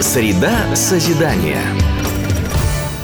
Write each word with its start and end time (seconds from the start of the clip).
Среда 0.00 0.76
созидания. 0.76 1.60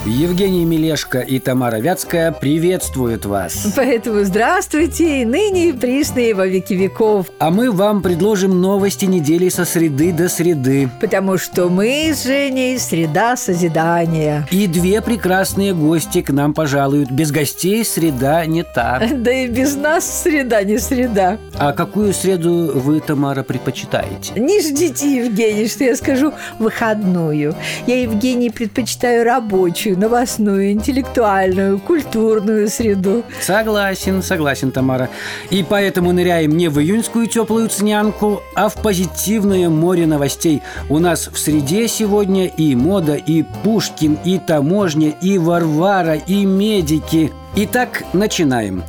Евгений 0.07 0.67
Мелешко 0.67 1.21
и 1.21 1.39
Тамара 1.39 1.77
Вятская 1.77 2.31
приветствуют 2.31 3.25
вас. 3.25 3.73
Поэтому 3.75 4.23
здравствуйте, 4.25 5.25
ныне 5.25 5.71
и 5.71 5.73
присные 5.73 6.35
во 6.35 6.47
веки 6.47 6.75
веков. 6.75 7.29
А 7.39 7.51
мы 7.51 7.73
вам 7.73 8.03
предложим 8.03 8.61
новости 8.61 9.07
недели 9.07 9.49
со 9.49 9.65
среды 9.65 10.13
до 10.13 10.29
среды. 10.29 10.91
Потому 11.01 11.39
что 11.39 11.71
мы 11.71 12.13
с 12.13 12.25
Женей 12.25 12.79
среда 12.79 13.35
созидания. 13.37 14.47
И 14.51 14.67
две 14.67 15.01
прекрасные 15.01 15.73
гости 15.73 16.21
к 16.21 16.29
нам 16.31 16.53
пожалуют. 16.53 17.11
Без 17.11 17.33
гостей 17.33 17.83
среда 17.83 18.45
не 18.45 18.63
та. 18.63 19.01
Да 19.15 19.33
и 19.33 19.47
без 19.47 19.75
нас 19.75 20.23
среда 20.23 20.63
не 20.65 20.77
среда. 20.77 21.39
А 21.55 21.73
какую 21.73 22.13
среду 22.13 22.73
вы, 22.75 23.01
Тамара, 23.01 23.43
предпочитаете? 23.43 24.39
Не 24.39 24.61
ждите, 24.61 25.25
Евгений, 25.25 25.67
что 25.67 25.85
я 25.85 25.97
скажу 25.97 26.35
выходную. 26.59 27.55
Я, 27.87 28.03
Евгений, 28.03 28.51
предпочитаю 28.51 29.25
рабочую, 29.25 29.94
новостную, 29.97 30.73
интеллектуальную, 30.73 31.79
культурную 31.79 32.69
среду. 32.69 33.25
Согласен, 33.41 34.23
согласен, 34.23 34.71
Тамара. 34.71 35.09
И 35.51 35.65
поэтому 35.69 36.13
ныряем 36.13 36.57
не 36.57 36.69
в 36.69 36.79
июньскую 36.81 37.27
теплую 37.27 37.69
цнянку, 37.69 38.43
а 38.55 38.69
в 38.69 38.75
позитивное 38.75 39.69
море 39.69 40.07
новостей. 40.07 40.63
У 40.89 40.99
нас 40.99 41.29
в 41.33 41.39
среде 41.39 41.89
сегодня 41.89 42.47
и 42.47 42.75
мода, 42.75 43.15
и 43.15 43.43
Пушкин, 43.63 44.19
и 44.25 44.39
таможня, 44.39 45.11
и 45.21 45.39
Варвара, 45.39 46.15
и 46.15 46.45
медики. 46.45 47.33
Итак, 47.57 48.03
начинаем. 48.13 48.83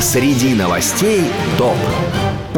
Среди 0.00 0.54
новостей 0.54 1.24
топ. 1.56 1.76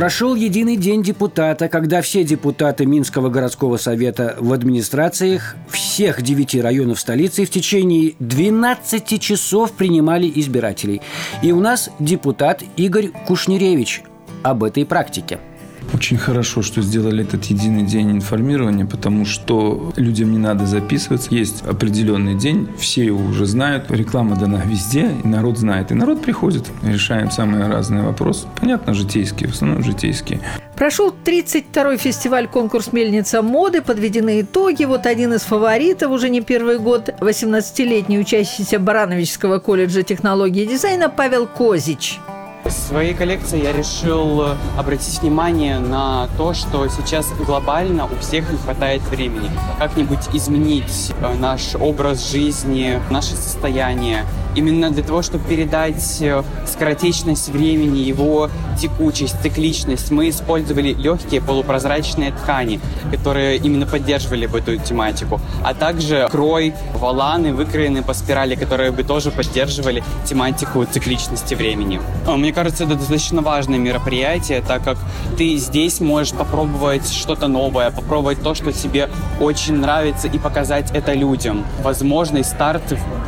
Прошел 0.00 0.34
единый 0.34 0.78
день 0.78 1.02
депутата, 1.02 1.68
когда 1.68 2.00
все 2.00 2.24
депутаты 2.24 2.86
Минского 2.86 3.28
городского 3.28 3.76
совета 3.76 4.34
в 4.40 4.54
администрациях 4.54 5.56
всех 5.68 6.22
девяти 6.22 6.58
районов 6.58 6.98
столицы 6.98 7.44
в 7.44 7.50
течение 7.50 8.14
12 8.18 9.20
часов 9.20 9.72
принимали 9.72 10.32
избирателей. 10.36 11.02
И 11.42 11.52
у 11.52 11.60
нас 11.60 11.90
депутат 11.98 12.62
Игорь 12.78 13.08
Кушнеревич 13.26 14.02
об 14.42 14.64
этой 14.64 14.86
практике– 14.86 15.38
очень 15.94 16.18
хорошо, 16.18 16.62
что 16.62 16.82
сделали 16.82 17.24
этот 17.24 17.44
единый 17.46 17.82
день 17.82 18.10
информирования, 18.10 18.86
потому 18.86 19.24
что 19.24 19.92
людям 19.96 20.32
не 20.32 20.38
надо 20.38 20.66
записываться. 20.66 21.34
Есть 21.34 21.62
определенный 21.62 22.34
день, 22.34 22.68
все 22.78 23.04
его 23.04 23.24
уже 23.24 23.46
знают. 23.46 23.90
Реклама 23.90 24.36
дана 24.36 24.62
везде, 24.64 25.10
и 25.24 25.26
народ 25.26 25.58
знает. 25.58 25.90
И 25.90 25.94
народ 25.94 26.22
приходит. 26.22 26.66
Решаем 26.82 27.30
самые 27.30 27.66
разные 27.66 28.02
вопросы. 28.02 28.46
Понятно, 28.60 28.94
житейские, 28.94 29.48
в 29.48 29.54
основном 29.54 29.82
житейские. 29.82 30.40
Прошел 30.76 31.14
32-й 31.24 31.98
фестиваль-конкурс 31.98 32.92
«Мельница 32.92 33.42
моды», 33.42 33.82
подведены 33.82 34.40
итоги. 34.40 34.84
Вот 34.84 35.06
один 35.06 35.34
из 35.34 35.42
фаворитов 35.42 36.10
уже 36.10 36.30
не 36.30 36.40
первый 36.40 36.78
год, 36.78 37.10
18-летний 37.20 38.18
учащийся 38.18 38.78
Барановичского 38.78 39.58
колледжа 39.58 40.02
технологии 40.02 40.62
и 40.62 40.66
дизайна 40.66 41.10
Павел 41.10 41.46
Козич– 41.46 42.18
в 42.64 42.70
своей 42.70 43.14
коллекции 43.14 43.62
я 43.62 43.72
решил 43.72 44.42
э, 44.42 44.56
обратить 44.76 45.20
внимание 45.20 45.78
на 45.78 46.28
то, 46.36 46.52
что 46.54 46.86
сейчас 46.88 47.28
глобально 47.46 48.06
у 48.06 48.16
всех 48.20 48.50
не 48.50 48.58
хватает 48.58 49.02
времени. 49.02 49.50
Как-нибудь 49.78 50.28
изменить 50.32 51.12
э, 51.20 51.34
наш 51.34 51.74
образ 51.74 52.30
жизни, 52.30 53.00
наше 53.10 53.30
состояние. 53.36 54.24
Именно 54.54 54.90
для 54.90 55.02
того, 55.02 55.22
чтобы 55.22 55.44
передать 55.48 56.18
э, 56.20 56.42
скоротечность 56.66 57.48
времени, 57.48 58.00
его 58.00 58.50
текучесть, 58.78 59.40
цикличность, 59.42 60.10
мы 60.10 60.28
использовали 60.28 60.92
легкие 60.92 61.40
полупрозрачные 61.40 62.32
ткани, 62.32 62.80
которые 63.10 63.56
именно 63.56 63.86
поддерживали 63.86 64.46
бы 64.46 64.58
эту 64.58 64.76
тематику. 64.76 65.40
А 65.64 65.72
также 65.72 66.28
крой, 66.30 66.74
валаны, 66.94 67.54
выкроенные 67.54 68.02
по 68.02 68.12
спирали, 68.12 68.54
которые 68.54 68.90
бы 68.90 69.02
тоже 69.02 69.30
поддерживали 69.30 70.02
тематику 70.24 70.84
цикличности 70.84 71.54
времени. 71.54 72.00
Мне 72.26 72.50
мне 72.50 72.56
кажется, 72.56 72.82
это 72.82 72.96
достаточно 72.96 73.42
важное 73.42 73.78
мероприятие, 73.78 74.60
так 74.60 74.82
как 74.82 74.98
ты 75.38 75.54
здесь 75.54 76.00
можешь 76.00 76.32
попробовать 76.32 77.08
что-то 77.08 77.46
новое, 77.46 77.92
попробовать 77.92 78.42
то, 78.42 78.56
что 78.56 78.72
тебе 78.72 79.08
очень 79.38 79.76
нравится, 79.76 80.26
и 80.26 80.36
показать 80.36 80.90
это 80.90 81.12
людям. 81.12 81.64
Возможный 81.84 82.42
старт 82.42 82.82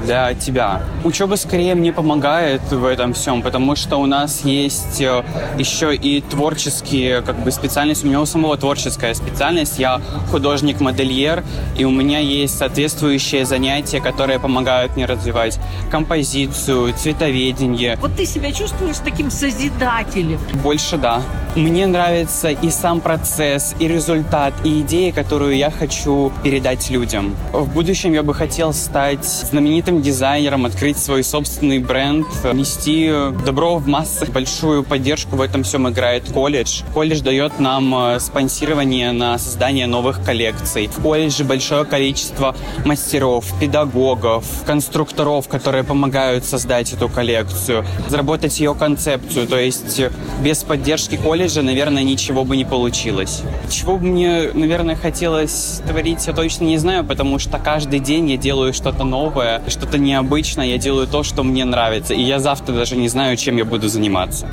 для 0.05 0.35
тебя. 0.35 0.83
Учеба 1.13 1.35
скорее 1.35 1.75
мне 1.75 1.93
помогает 1.93 2.63
в 2.71 2.87
этом 2.87 3.13
всем, 3.13 3.43
потому 3.43 3.77
что 3.77 3.99
у 3.99 4.07
нас 4.07 4.47
есть 4.47 4.99
э, 5.03 5.23
еще 5.59 5.95
и 5.95 6.23
творческие 6.23 7.21
как 7.21 7.39
бы 7.45 7.51
специальности. 7.51 8.07
У 8.07 8.09
меня 8.09 8.23
у 8.23 8.25
самого 8.25 8.57
творческая 8.57 9.13
специальность. 9.13 9.79
Я 9.79 10.01
художник-модельер, 10.31 11.45
и 11.77 11.85
у 11.85 11.91
меня 11.91 12.19
есть 12.19 12.57
соответствующие 12.57 13.45
занятия, 13.45 14.01
которые 14.01 14.41
помогают 14.41 14.97
мне 14.97 15.05
развивать 15.05 15.61
композицию, 15.91 16.95
цветоведение. 16.95 17.99
Вот 18.01 18.17
ты 18.17 18.25
себя 18.25 18.51
чувствуешь 18.51 18.97
таким 19.05 19.31
созидателем. 19.31 20.41
Больше 20.63 20.97
да. 20.97 21.21
Мне 21.55 21.87
нравится 21.87 22.49
и 22.49 22.71
сам 22.71 23.03
процесс, 23.03 23.75
и 23.79 23.87
результат, 23.87 24.55
и 24.65 24.81
идея, 24.81 25.13
которую 25.13 25.55
я 25.55 25.71
хочу 25.71 26.33
передать 26.43 26.89
людям. 26.89 27.37
В 27.53 27.71
будущем 27.71 28.15
я 28.15 28.23
бы 28.23 28.33
хотел 28.33 28.73
стать 28.73 29.27
знаменитым 29.27 30.01
дизайнером, 30.01 30.65
открыть 30.65 31.02
свой 31.03 31.25
собственный 31.25 31.79
бренд, 31.79 32.27
нести 32.53 33.11
добро 33.45 33.77
в 33.77 33.87
массы. 33.87 34.27
Большую 34.27 34.85
поддержку 34.85 35.37
в 35.37 35.41
этом 35.41 35.63
всем 35.63 35.89
играет 35.89 36.31
колледж. 36.33 36.83
Колледж 36.95 37.21
дает 37.21 37.59
нам 37.59 37.95
э, 37.95 38.21
спонсирование 38.21 39.13
на 39.13 39.39
создание 39.39 39.87
новых 39.87 40.25
коллекций. 40.25 40.87
В 40.87 41.03
колледже 41.03 41.45
большое 41.45 41.85
количество 41.85 42.55
мастеров, 42.85 43.47
педагогов, 43.61 44.45
конструкторов, 44.67 45.49
которые 45.49 45.85
помогают 45.85 46.45
создать 46.45 46.93
эту 46.93 47.09
коллекцию, 47.09 47.85
заработать 48.09 48.59
ее 48.61 48.75
концепцию 48.75 49.03
концепцию, 49.03 49.49
то 49.49 49.59
есть 49.59 49.99
э, 49.99 50.13
без 50.43 50.63
поддержки 50.63 51.17
колледжа, 51.17 51.63
наверное, 51.63 52.03
ничего 52.03 52.45
бы 52.45 52.57
не 52.57 52.65
получилось. 52.65 53.43
Чего 53.71 53.97
бы 53.97 54.07
мне, 54.07 54.51
наверное, 54.53 54.97
хотелось 54.97 55.81
творить, 55.87 56.27
я 56.27 56.33
точно 56.33 56.65
не 56.65 56.79
знаю, 56.79 57.05
потому 57.05 57.39
что 57.39 57.59
каждый 57.59 57.99
день 57.99 58.31
я 58.31 58.37
делаю 58.37 58.73
что-то 58.73 59.05
новое, 59.05 59.63
что-то 59.67 59.99
необычное, 59.99 60.67
я 60.67 60.79
делаю 60.79 60.92
то, 61.07 61.23
что 61.23 61.43
мне 61.43 61.65
нравится, 61.65 62.15
и 62.15 62.23
я 62.23 62.39
завтра 62.39 62.75
даже 62.75 62.97
не 62.97 63.09
знаю, 63.09 63.37
чем 63.37 63.57
я 63.57 63.65
буду 63.65 63.89
заниматься. 63.89 64.49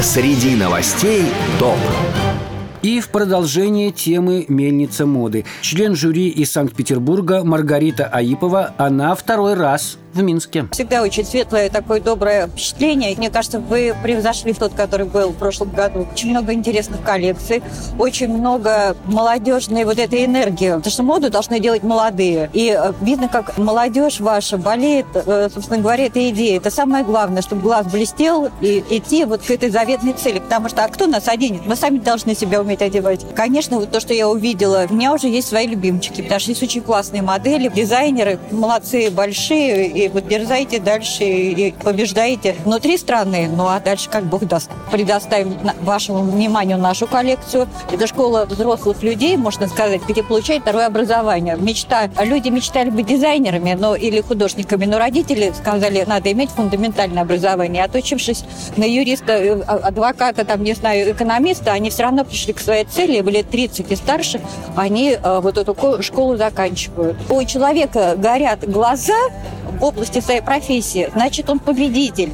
Среди 0.00 0.54
новостей 0.54 1.24
топ. 1.58 1.78
И 2.82 3.00
в 3.00 3.08
продолжение 3.08 3.90
темы 3.90 4.44
«Мельница 4.48 5.04
моды». 5.04 5.44
Член 5.62 5.96
жюри 5.96 6.28
из 6.28 6.52
Санкт-Петербурга 6.52 7.42
Маргарита 7.42 8.06
Аипова, 8.06 8.72
она 8.78 9.14
второй 9.16 9.54
раз 9.54 9.98
в 10.14 10.22
Минске. 10.22 10.66
Всегда 10.72 11.02
очень 11.02 11.24
светлое 11.24 11.68
такое 11.70 12.00
доброе 12.00 12.48
впечатление. 12.48 13.14
Мне 13.16 13.30
кажется, 13.30 13.60
вы 13.60 13.94
превзошли 14.02 14.52
тот, 14.52 14.72
который 14.74 15.06
был 15.06 15.30
в 15.30 15.36
прошлом 15.36 15.70
году. 15.70 16.06
Очень 16.12 16.30
много 16.30 16.52
интересных 16.52 17.02
коллекций, 17.02 17.62
очень 17.98 18.28
много 18.28 18.96
молодежной 19.04 19.84
вот 19.84 19.98
этой 19.98 20.24
энергии. 20.24 20.70
Потому 20.70 20.90
что 20.90 21.02
моду 21.02 21.30
должны 21.30 21.60
делать 21.60 21.82
молодые. 21.82 22.50
И 22.52 22.76
э, 22.76 22.92
видно, 23.00 23.28
как 23.28 23.56
молодежь 23.58 24.20
ваша 24.20 24.56
болеет, 24.56 25.06
э, 25.14 25.48
собственно 25.52 25.80
говоря, 25.80 26.06
этой 26.06 26.30
идеей. 26.30 26.56
Это 26.56 26.70
самое 26.70 27.04
главное, 27.04 27.42
чтобы 27.42 27.62
глаз 27.62 27.86
блестел 27.86 28.50
и 28.60 28.82
идти 28.90 29.24
вот 29.24 29.42
к 29.42 29.50
этой 29.50 29.70
заветной 29.70 30.14
цели. 30.14 30.38
Потому 30.38 30.68
что, 30.68 30.84
а 30.84 30.88
кто 30.88 31.06
нас 31.06 31.28
оденет? 31.28 31.66
Мы 31.66 31.76
сами 31.76 31.98
должны 31.98 32.34
себя 32.34 32.60
уметь 32.60 32.82
одевать. 32.82 33.24
Конечно, 33.34 33.78
вот 33.78 33.90
то, 33.90 34.00
что 34.00 34.14
я 34.14 34.28
увидела, 34.28 34.86
у 34.88 34.94
меня 34.94 35.12
уже 35.12 35.28
есть 35.28 35.48
свои 35.48 35.66
любимчики, 35.66 36.22
потому 36.22 36.40
что 36.40 36.50
есть 36.50 36.62
очень 36.62 36.80
классные 36.80 37.22
модели, 37.22 37.68
дизайнеры, 37.68 38.38
молодцы, 38.50 39.10
большие, 39.10 39.97
и 39.98 40.08
вот 40.08 40.28
дерзайте 40.28 40.78
дальше 40.78 41.24
и 41.24 41.74
побеждаете 41.82 42.54
внутри 42.64 42.96
страны. 42.96 43.48
Ну 43.54 43.66
а 43.66 43.80
дальше 43.80 44.08
как 44.08 44.24
Бог 44.24 44.44
даст. 44.46 44.70
Предоставим 44.92 45.58
вашему 45.82 46.22
вниманию 46.22 46.78
нашу 46.78 47.06
коллекцию. 47.06 47.68
Это 47.90 48.06
школа 48.06 48.46
взрослых 48.48 49.02
людей, 49.02 49.36
можно 49.36 49.66
сказать, 49.66 50.00
где 50.08 50.22
получают 50.22 50.62
второе 50.62 50.86
образование. 50.86 51.56
Мечта. 51.56 52.08
Люди 52.22 52.48
мечтали 52.48 52.90
быть 52.90 53.06
дизайнерами 53.06 53.76
но, 53.78 53.96
или 53.96 54.20
художниками, 54.20 54.84
но 54.84 54.98
родители 54.98 55.52
сказали, 55.56 56.04
надо 56.06 56.30
иметь 56.32 56.50
фундаментальное 56.50 57.22
образование. 57.22 57.84
Отучившись 57.84 58.44
на 58.76 58.84
юриста, 58.84 59.32
э, 59.32 59.62
а, 59.66 59.76
адвоката, 59.88 60.44
там, 60.44 60.62
не 60.62 60.74
знаю, 60.74 61.12
экономиста, 61.12 61.72
они 61.72 61.90
все 61.90 62.04
равно 62.04 62.24
пришли 62.24 62.52
к 62.52 62.60
своей 62.60 62.84
цели, 62.84 63.20
были 63.20 63.42
30 63.42 63.90
и 63.90 63.96
старше, 63.96 64.40
они 64.76 65.16
э, 65.20 65.40
вот 65.40 65.58
эту 65.58 66.02
школу 66.02 66.36
заканчивают. 66.36 67.16
У 67.30 67.42
человека 67.44 68.14
горят 68.16 68.68
глаза, 68.68 69.14
в 69.78 69.84
области 69.84 70.20
своей 70.20 70.40
профессии, 70.40 71.08
значит, 71.12 71.48
он 71.50 71.58
победитель 71.58 72.32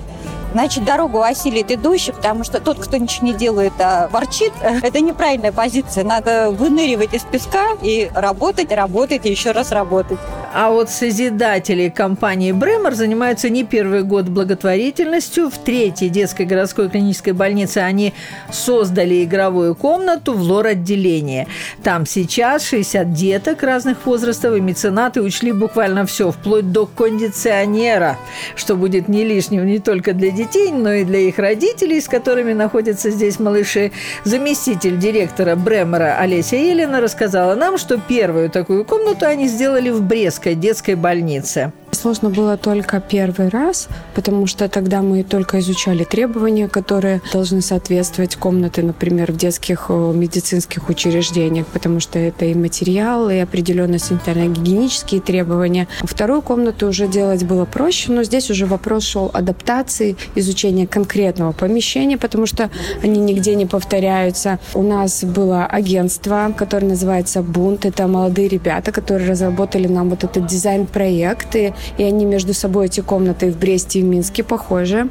значит, 0.55 0.85
дорогу 0.85 1.21
осилит 1.21 1.71
идущий, 1.71 2.13
потому 2.13 2.45
что 2.45 2.61
тот, 2.61 2.79
кто 2.79 2.97
ничего 2.97 3.27
не 3.27 3.35
делает, 3.35 3.73
а 3.79 4.09
ворчит, 4.09 4.53
это 4.83 5.01
неправильная 5.01 5.53
позиция. 5.53 6.05
Надо 6.05 6.51
выныривать 6.51 7.13
из 7.13 7.23
песка 7.23 7.77
и 7.83 8.09
работать, 8.15 8.73
работать 8.73 9.27
и 9.27 9.31
еще 9.31 9.51
раз 9.51 9.73
работать. 9.73 10.19
А 10.55 10.71
вот 10.71 10.89
созидатели 10.89 11.89
компании 11.89 12.53
Бремер 12.53 12.95
занимаются 12.95 13.51
не 13.51 13.65
первый 13.65 14.05
год 14.05 14.27
благотворительностью. 14.27 15.51
В 15.51 15.59
третьей 15.59 16.09
детской 16.09 16.47
городской 16.47 16.89
клинической 16.89 17.33
больнице 17.33 17.79
они 17.79 18.15
создали 18.53 19.25
игровую 19.25 19.75
комнату 19.75 20.33
в 20.33 20.41
лор-отделении. 20.41 21.49
Там 21.83 22.07
сейчас 22.07 22.65
60 22.69 23.13
деток 23.13 23.65
разных 23.65 24.07
возрастов, 24.07 24.55
и 24.55 24.61
меценаты 24.61 25.23
учли 25.23 25.51
буквально 25.51 26.07
все, 26.07 26.31
вплоть 26.31 26.71
до 26.71 26.87
кондиционера, 26.87 28.17
что 28.55 28.77
будет 28.77 29.09
не 29.09 29.25
лишним 29.25 29.67
не 29.67 29.81
только 29.81 30.13
для 30.13 30.31
детей, 30.31 30.44
но 30.83 30.93
и 30.93 31.05
для 31.05 31.21
их 31.21 31.39
родителей, 31.39 32.01
с 32.01 32.09
которыми 32.09 32.53
находятся 32.53 33.11
здесь 33.11 33.39
малыши. 33.39 33.93
Заместитель 34.25 34.99
директора 34.99 35.57
Бремера 35.57 36.17
Олеся 36.19 36.57
Елена 36.57 37.01
рассказала 37.01 37.55
нам, 37.55 37.79
что 37.79 37.99
первую 37.99 38.51
такую 38.51 38.85
комнату 38.85 39.27
они 39.27 39.49
сделали 39.49 39.91
в 39.91 40.03
Брестской 40.03 40.55
детской 40.55 40.95
больнице. 40.95 41.73
Сложно 41.95 42.29
было 42.29 42.57
только 42.57 43.01
первый 43.01 43.49
раз, 43.49 43.89
потому 44.15 44.47
что 44.47 44.69
тогда 44.69 45.01
мы 45.01 45.23
только 45.23 45.61
изучали 45.61 46.05
требования, 46.05 46.69
которые 46.69 47.23
должны 47.33 47.63
соответствовать 47.63 48.37
комнаты, 48.37 48.83
например, 48.83 49.33
в 49.33 49.37
детских 49.37 49.89
медицинских 49.89 50.89
учреждениях, 50.89 51.67
потому 51.67 52.01
что 52.01 52.19
это 52.19 52.45
и 52.45 52.55
материалы, 52.55 53.37
и 53.37 53.39
определенные 53.39 54.01
санитарно-гигиенические 54.01 55.21
требования. 55.21 55.89
Вторую 56.03 56.43
комнату 56.43 56.89
уже 56.89 57.07
делать 57.07 57.45
было 57.45 57.65
проще, 57.65 58.13
но 58.13 58.23
здесь 58.23 58.51
уже 58.51 58.67
вопрос 58.67 59.05
шел 59.05 59.31
адаптации, 59.33 60.17
изучения 60.35 60.87
конкретного 60.87 61.53
помещения, 61.53 62.19
потому 62.19 62.45
что 62.47 62.71
они 63.03 63.21
нигде 63.21 63.55
не 63.55 63.67
повторяются. 63.67 64.59
У 64.75 64.83
нас 64.83 65.25
было 65.25 65.65
агентство, 65.65 66.53
которое 66.57 66.89
называется 66.89 67.41
«Бунт». 67.41 67.87
Это 67.87 68.07
молодые 68.09 68.49
ребята, 68.49 68.93
которые 68.93 69.31
разработали 69.31 69.87
нам 69.87 70.11
вот 70.11 70.25
этот 70.25 70.47
дизайн-проект, 70.47 71.57
и 71.57 71.73
и 71.99 72.03
они 72.03 72.25
между 72.25 72.55
собой, 72.55 72.87
эти 72.87 73.01
комнаты 73.01 73.51
в 73.51 73.59
Бресте 73.59 74.01
и 74.01 74.03
в 74.03 74.07
Минске 74.07 74.43
похожи 74.43 75.09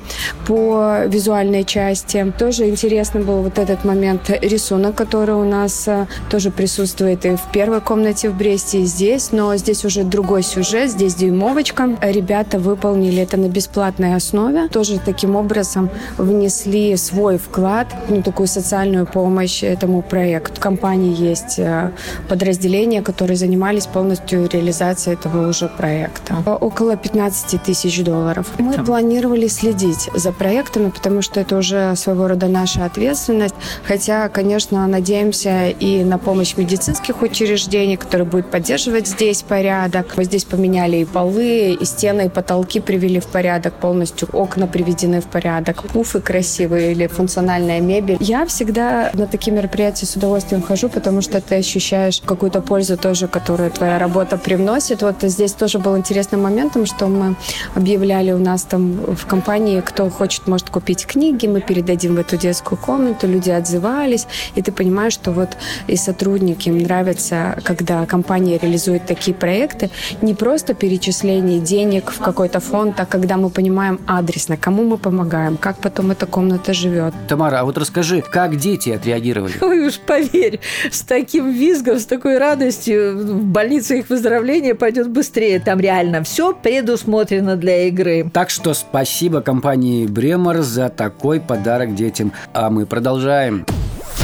по 0.47 1.05
визуальной 1.07 1.63
части. 1.63 2.33
Тоже 2.37 2.69
интересно 2.69 3.21
был 3.21 3.41
вот 3.41 3.57
этот 3.57 3.85
момент 3.85 4.29
рисунок, 4.41 4.95
который 4.95 5.35
у 5.35 5.43
нас 5.43 5.87
э, 5.87 6.07
тоже 6.29 6.51
присутствует 6.51 7.25
и 7.25 7.35
в 7.35 7.51
первой 7.51 7.81
комнате 7.81 8.29
в 8.29 8.37
Бресте, 8.37 8.81
и 8.81 8.85
здесь, 8.85 9.31
но 9.31 9.55
здесь 9.57 9.85
уже 9.85 10.03
другой 10.03 10.43
сюжет, 10.43 10.91
здесь 10.91 11.15
дюймовочка. 11.15 11.97
Ребята 12.01 12.59
выполнили 12.59 13.21
это 13.21 13.37
на 13.37 13.47
бесплатной 13.47 14.15
основе, 14.15 14.67
тоже 14.69 14.99
таким 14.99 15.35
образом 15.35 15.89
внесли 16.17 16.95
свой 16.97 17.37
вклад, 17.37 17.87
ну, 18.09 18.21
такую 18.21 18.47
социальную 18.47 19.05
помощь 19.05 19.63
этому 19.63 20.01
проекту. 20.01 20.55
В 20.55 20.59
компании 20.59 21.15
есть 21.15 21.59
э, 21.59 21.91
подразделения, 22.29 23.01
которые 23.01 23.37
занимались 23.37 23.87
полностью 23.87 24.47
реализацией 24.47 25.15
этого 25.15 25.49
уже 25.49 25.67
проекта 25.67 26.35
около 26.63 26.95
15 26.95 27.61
тысяч 27.61 28.03
долларов. 28.03 28.47
Мы 28.57 28.73
планировали 28.83 29.47
следить 29.47 30.09
за 30.15 30.31
проектами, 30.31 30.89
потому 30.89 31.21
что 31.21 31.41
это 31.41 31.57
уже 31.57 31.95
своего 31.95 32.27
рода 32.27 32.47
наша 32.47 32.85
ответственность. 32.85 33.55
Хотя, 33.85 34.29
конечно, 34.29 34.87
надеемся 34.87 35.67
и 35.67 36.03
на 36.03 36.17
помощь 36.17 36.55
медицинских 36.55 37.21
учреждений, 37.21 37.97
которые 37.97 38.25
будут 38.25 38.49
поддерживать 38.49 39.07
здесь 39.07 39.41
порядок. 39.41 40.13
Мы 40.15 40.23
здесь 40.23 40.45
поменяли 40.45 40.97
и 40.97 41.05
полы, 41.05 41.73
и 41.73 41.85
стены, 41.85 42.27
и 42.27 42.29
потолки 42.29 42.79
привели 42.79 43.19
в 43.19 43.27
порядок 43.27 43.73
полностью. 43.73 44.29
Окна 44.31 44.65
приведены 44.67 45.19
в 45.19 45.25
порядок. 45.25 45.83
Пуфы 45.83 46.21
красивые 46.21 46.93
или 46.93 47.07
функциональная 47.07 47.81
мебель. 47.81 48.17
Я 48.21 48.45
всегда 48.45 49.11
на 49.13 49.27
такие 49.27 49.51
мероприятия 49.51 50.05
с 50.05 50.15
удовольствием 50.15 50.61
хожу, 50.61 50.87
потому 50.87 51.21
что 51.21 51.41
ты 51.41 51.55
ощущаешь 51.55 52.21
какую-то 52.25 52.61
пользу 52.61 52.97
тоже, 52.97 53.27
которую 53.27 53.69
твоя 53.69 53.99
работа 53.99 54.37
привносит. 54.37 55.01
Вот 55.01 55.15
здесь 55.23 55.51
тоже 55.51 55.79
был 55.79 55.97
интересный 55.97 56.39
момент 56.39 56.52
моментом, 56.53 56.85
что 56.85 57.07
мы 57.07 57.35
объявляли 57.75 58.31
у 58.31 58.37
нас 58.37 58.63
там 58.63 58.93
в 59.15 59.25
компании, 59.25 59.81
кто 59.81 60.09
хочет, 60.09 60.47
может 60.47 60.69
купить 60.69 61.05
книги, 61.05 61.47
мы 61.47 61.61
передадим 61.61 62.15
в 62.15 62.19
эту 62.19 62.37
детскую 62.37 62.77
комнату, 62.77 63.27
люди 63.27 63.49
отзывались, 63.49 64.27
и 64.55 64.61
ты 64.61 64.71
понимаешь, 64.71 65.13
что 65.13 65.31
вот 65.31 65.49
и 65.87 65.95
сотрудники 65.95 66.69
им 66.69 66.77
нравится, 66.77 67.57
когда 67.63 68.05
компания 68.05 68.57
реализует 68.57 69.05
такие 69.05 69.35
проекты, 69.35 69.89
не 70.21 70.33
просто 70.33 70.73
перечисление 70.73 71.59
денег 71.59 72.11
в 72.11 72.19
какой-то 72.19 72.59
фонд, 72.59 72.99
а 72.99 73.05
когда 73.05 73.37
мы 73.37 73.49
понимаем 73.49 73.99
адресно, 74.05 74.57
кому 74.57 74.83
мы 74.83 74.97
помогаем, 74.97 75.57
как 75.57 75.77
потом 75.77 76.11
эта 76.11 76.25
комната 76.25 76.73
живет. 76.73 77.13
Тамара, 77.27 77.61
а 77.61 77.63
вот 77.65 77.77
расскажи, 77.77 78.21
как 78.21 78.57
дети 78.57 78.91
отреагировали? 78.91 79.53
Ой 79.61 79.87
уж 79.87 79.99
поверь, 79.99 80.59
с 80.91 81.01
таким 81.01 81.51
визгом, 81.51 81.99
с 81.99 82.05
такой 82.05 82.37
радостью 82.37 83.17
в 83.17 83.43
больнице 83.43 83.99
их 83.99 84.09
выздоровления 84.09 84.75
пойдет 84.75 85.09
быстрее. 85.09 85.59
Там 85.59 85.79
реально 85.79 86.23
все 86.23 86.32
все 86.33 86.51
предусмотрено 86.51 87.57
для 87.57 87.87
игры. 87.87 88.27
Так 88.33 88.49
что 88.49 88.73
спасибо 88.73 89.41
компании 89.41 90.07
Бремер 90.07 90.63
за 90.63 90.89
такой 90.89 91.39
подарок 91.39 91.93
детям. 91.93 92.33
А 92.53 92.71
мы 92.71 92.87
продолжаем. 92.87 93.67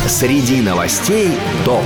Среди 0.08 0.62
новостей 0.62 1.30
топ. 1.66 1.84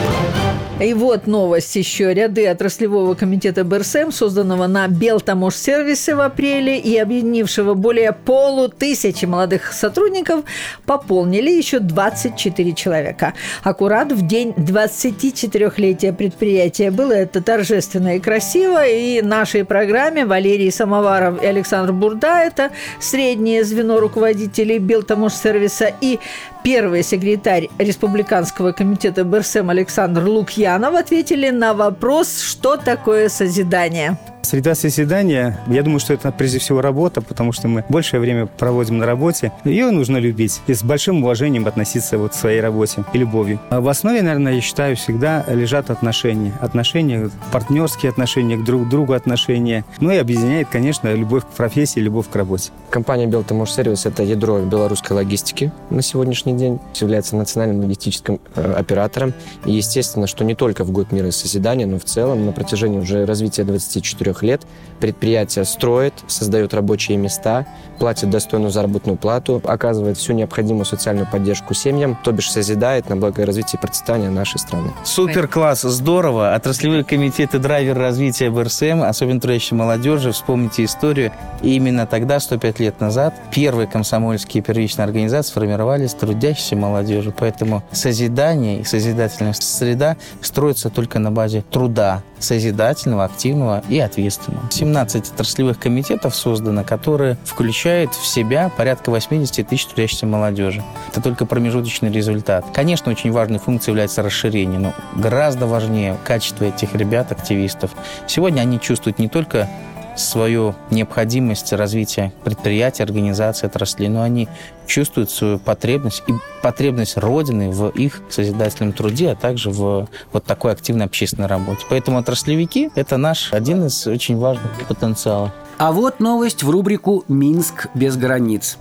И 0.79 0.93
вот 0.93 1.27
новость 1.27 1.75
еще. 1.75 2.13
Ряды 2.13 2.47
отраслевого 2.47 3.13
комитета 3.13 3.63
БРСМ, 3.63 4.11
созданного 4.11 4.67
на 4.67 4.87
Белтамошсервисе 4.87 6.15
в 6.15 6.19
апреле 6.19 6.79
и 6.79 6.97
объединившего 6.97 7.73
более 7.73 8.11
полутысячи 8.11 9.25
молодых 9.25 9.71
сотрудников, 9.71 10.43
пополнили 10.85 11.51
еще 11.51 11.79
24 11.79 12.73
человека. 12.73 13.33
Аккурат 13.63 14.11
в 14.11 14.25
день 14.25 14.53
24-летия 14.57 16.11
предприятия. 16.11 16.89
Было 16.91 17.13
это 17.13 17.41
торжественно 17.41 18.17
и 18.17 18.19
красиво. 18.19 18.85
И 18.85 19.21
нашей 19.21 19.65
программе 19.65 20.25
Валерий 20.25 20.71
Самоваров 20.71 21.41
и 21.41 21.45
Александр 21.45 21.93
Бурда– 21.93 22.39
это 22.43 22.71
среднее 22.99 23.63
звено 23.63 23.99
руководителей 23.99 24.79
Белтамошсервиса 24.79 25.93
и 26.01 26.19
первый 26.63 27.03
секретарь 27.03 27.69
Республиканского 27.77 28.71
комитета 28.71 29.23
БРСМ 29.25 29.69
Александр 29.69 30.23
Лукьянов 30.23 30.95
ответили 30.95 31.49
на 31.49 31.73
вопрос, 31.73 32.41
что 32.41 32.77
такое 32.77 33.29
созидание. 33.29 34.17
Среда 34.45 34.75
созидания, 34.75 35.57
я 35.67 35.83
думаю, 35.83 35.99
что 35.99 36.13
это 36.13 36.29
прежде 36.33 36.59
всего 36.59 36.81
работа, 36.81 37.21
потому 37.21 37.53
что 37.53 37.69
мы 37.69 37.85
большее 37.87 38.19
время 38.19 38.45
проводим 38.45 38.97
на 38.97 39.05
работе. 39.05 39.53
Ее 39.63 39.89
нужно 39.89 40.17
любить 40.17 40.61
и 40.67 40.73
с 40.73 40.83
большим 40.83 41.23
уважением 41.23 41.65
относиться 41.65 42.17
вот 42.17 42.33
к 42.33 42.35
своей 42.35 42.59
работе 42.59 43.05
и 43.13 43.17
любовью. 43.17 43.59
А 43.69 43.79
в 43.79 43.87
основе, 43.87 44.21
наверное, 44.21 44.55
я 44.55 44.61
считаю, 44.61 44.97
всегда 44.97 45.45
лежат 45.47 45.89
отношения. 45.89 46.53
Отношения, 46.59 47.31
партнерские 47.53 48.09
отношения, 48.09 48.57
к 48.57 48.65
друг 48.65 48.89
другу 48.89 49.13
отношения. 49.13 49.85
Ну 50.01 50.11
и 50.11 50.17
объединяет, 50.17 50.67
конечно, 50.67 51.13
любовь 51.13 51.43
к 51.45 51.47
профессии, 51.47 52.01
любовь 52.01 52.27
к 52.29 52.35
работе. 52.35 52.71
Компания 52.89 53.27
Белтамош 53.27 53.71
Сервис– 53.71 54.05
это 54.05 54.23
ядро 54.23 54.59
белорусской 54.59 55.15
логистики 55.15 55.71
на 55.89 56.01
сегодняшний 56.01 56.53
день. 56.53 56.79
Является 56.95 57.37
национальным 57.37 57.79
логистическим 57.79 58.41
э, 58.55 58.73
оператором. 58.73 59.33
И 59.65 59.71
естественно, 59.71 60.27
что 60.27 60.43
не 60.43 60.53
только 60.53 60.83
в 60.83 60.91
год 60.91 61.13
мира 61.13 61.29
и 61.29 61.31
созидания, 61.31 61.85
но 61.85 61.97
в 61.97 62.03
целом 62.03 62.45
на 62.45 62.51
протяжении 62.51 62.99
уже 62.99 63.25
развития 63.25 63.63
24 63.63 64.32
трех 64.33 64.43
лет. 64.43 64.61
Предприятие 64.99 65.65
строит, 65.65 66.13
создает 66.27 66.73
рабочие 66.73 67.17
места, 67.17 67.67
платит 68.03 68.29
достойную 68.29 68.69
заработную 68.69 69.17
плату, 69.17 69.61
оказывает 69.63 70.17
всю 70.17 70.33
необходимую 70.33 70.83
социальную 70.83 71.25
поддержку 71.25 71.73
семьям, 71.73 72.17
то 72.21 72.33
бишь 72.33 72.51
созидает 72.51 73.07
на 73.07 73.15
благо 73.15 73.45
развития 73.45 73.77
и 73.77 73.79
процветания 73.79 74.29
нашей 74.29 74.59
страны. 74.59 74.91
Супер 75.05 75.47
класс, 75.47 75.83
здорово. 75.83 76.53
Отраслевые 76.53 77.05
комитеты 77.05 77.59
драйвер 77.59 77.97
развития 77.97 78.49
БРСМ, 78.49 79.03
особенно 79.03 79.39
трудящей 79.39 79.77
молодежи, 79.77 80.33
вспомните 80.33 80.83
историю. 80.83 81.31
И 81.61 81.77
именно 81.77 82.05
тогда, 82.05 82.41
105 82.41 82.81
лет 82.81 82.99
назад, 82.99 83.35
первые 83.51 83.87
комсомольские 83.87 84.61
первичные 84.61 85.05
организации 85.05 85.51
сформировались 85.51 86.13
трудящейся 86.13 86.75
молодежи. 86.75 87.33
Поэтому 87.33 87.83
созидание 87.93 88.81
и 88.81 88.83
созидательная 88.83 89.53
среда 89.53 90.17
строится 90.41 90.89
только 90.89 91.19
на 91.19 91.31
базе 91.31 91.63
труда, 91.71 92.21
созидательного, 92.37 93.23
активного 93.23 93.81
и 93.87 93.97
ответственного. 93.99 94.65
17 94.71 95.31
отраслевых 95.31 95.79
комитетов 95.79 96.35
создано, 96.35 96.83
которые 96.83 97.37
включают 97.45 97.92
в 98.11 98.25
себя 98.25 98.69
порядка 98.75 99.09
80 99.09 99.67
тысяч 99.67 99.85
трудящейся 99.85 100.25
молодежи. 100.25 100.83
Это 101.09 101.21
только 101.21 101.45
промежуточный 101.45 102.11
результат. 102.11 102.65
Конечно, 102.73 103.11
очень 103.11 103.31
важной 103.31 103.59
функцией 103.59 103.93
является 103.93 104.21
расширение, 104.21 104.79
но 104.79 104.93
гораздо 105.15 105.65
важнее 105.65 106.17
качество 106.23 106.65
этих 106.65 106.95
ребят, 106.95 107.31
активистов. 107.31 107.91
Сегодня 108.27 108.61
они 108.61 108.79
чувствуют 108.79 109.19
не 109.19 109.27
только 109.27 109.69
свою 110.15 110.75
необходимость 110.91 111.73
развития 111.73 112.33
предприятий, 112.43 113.03
организаций, 113.03 113.67
отраслей, 113.67 114.09
но 114.09 114.21
они 114.21 114.47
чувствуют 114.87 115.31
свою 115.31 115.59
потребность 115.59 116.23
и 116.27 116.33
потребность 116.61 117.17
Родины 117.17 117.71
в 117.71 117.89
их 117.89 118.21
созидательном 118.29 118.93
труде, 118.93 119.31
а 119.31 119.35
также 119.35 119.69
в 119.69 120.07
вот 120.31 120.43
такой 120.45 120.71
активной 120.71 121.05
общественной 121.05 121.47
работе. 121.47 121.85
Поэтому 121.89 122.17
отраслевики– 122.17 122.89
это 122.95 123.17
наш 123.17 123.53
один 123.53 123.85
из 123.85 124.05
очень 124.07 124.37
важных 124.37 124.71
потенциалов. 124.87 125.51
А 125.77 125.91
вот 125.91 126.19
новость 126.19 126.63
в 126.63 126.69
рубрику 126.69 127.23
«Минск 127.27 127.87
без 127.93 128.15
границ». 128.15 128.77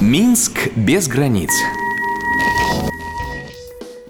Минск 0.00 0.68
без 0.76 1.08
границ. 1.08 1.50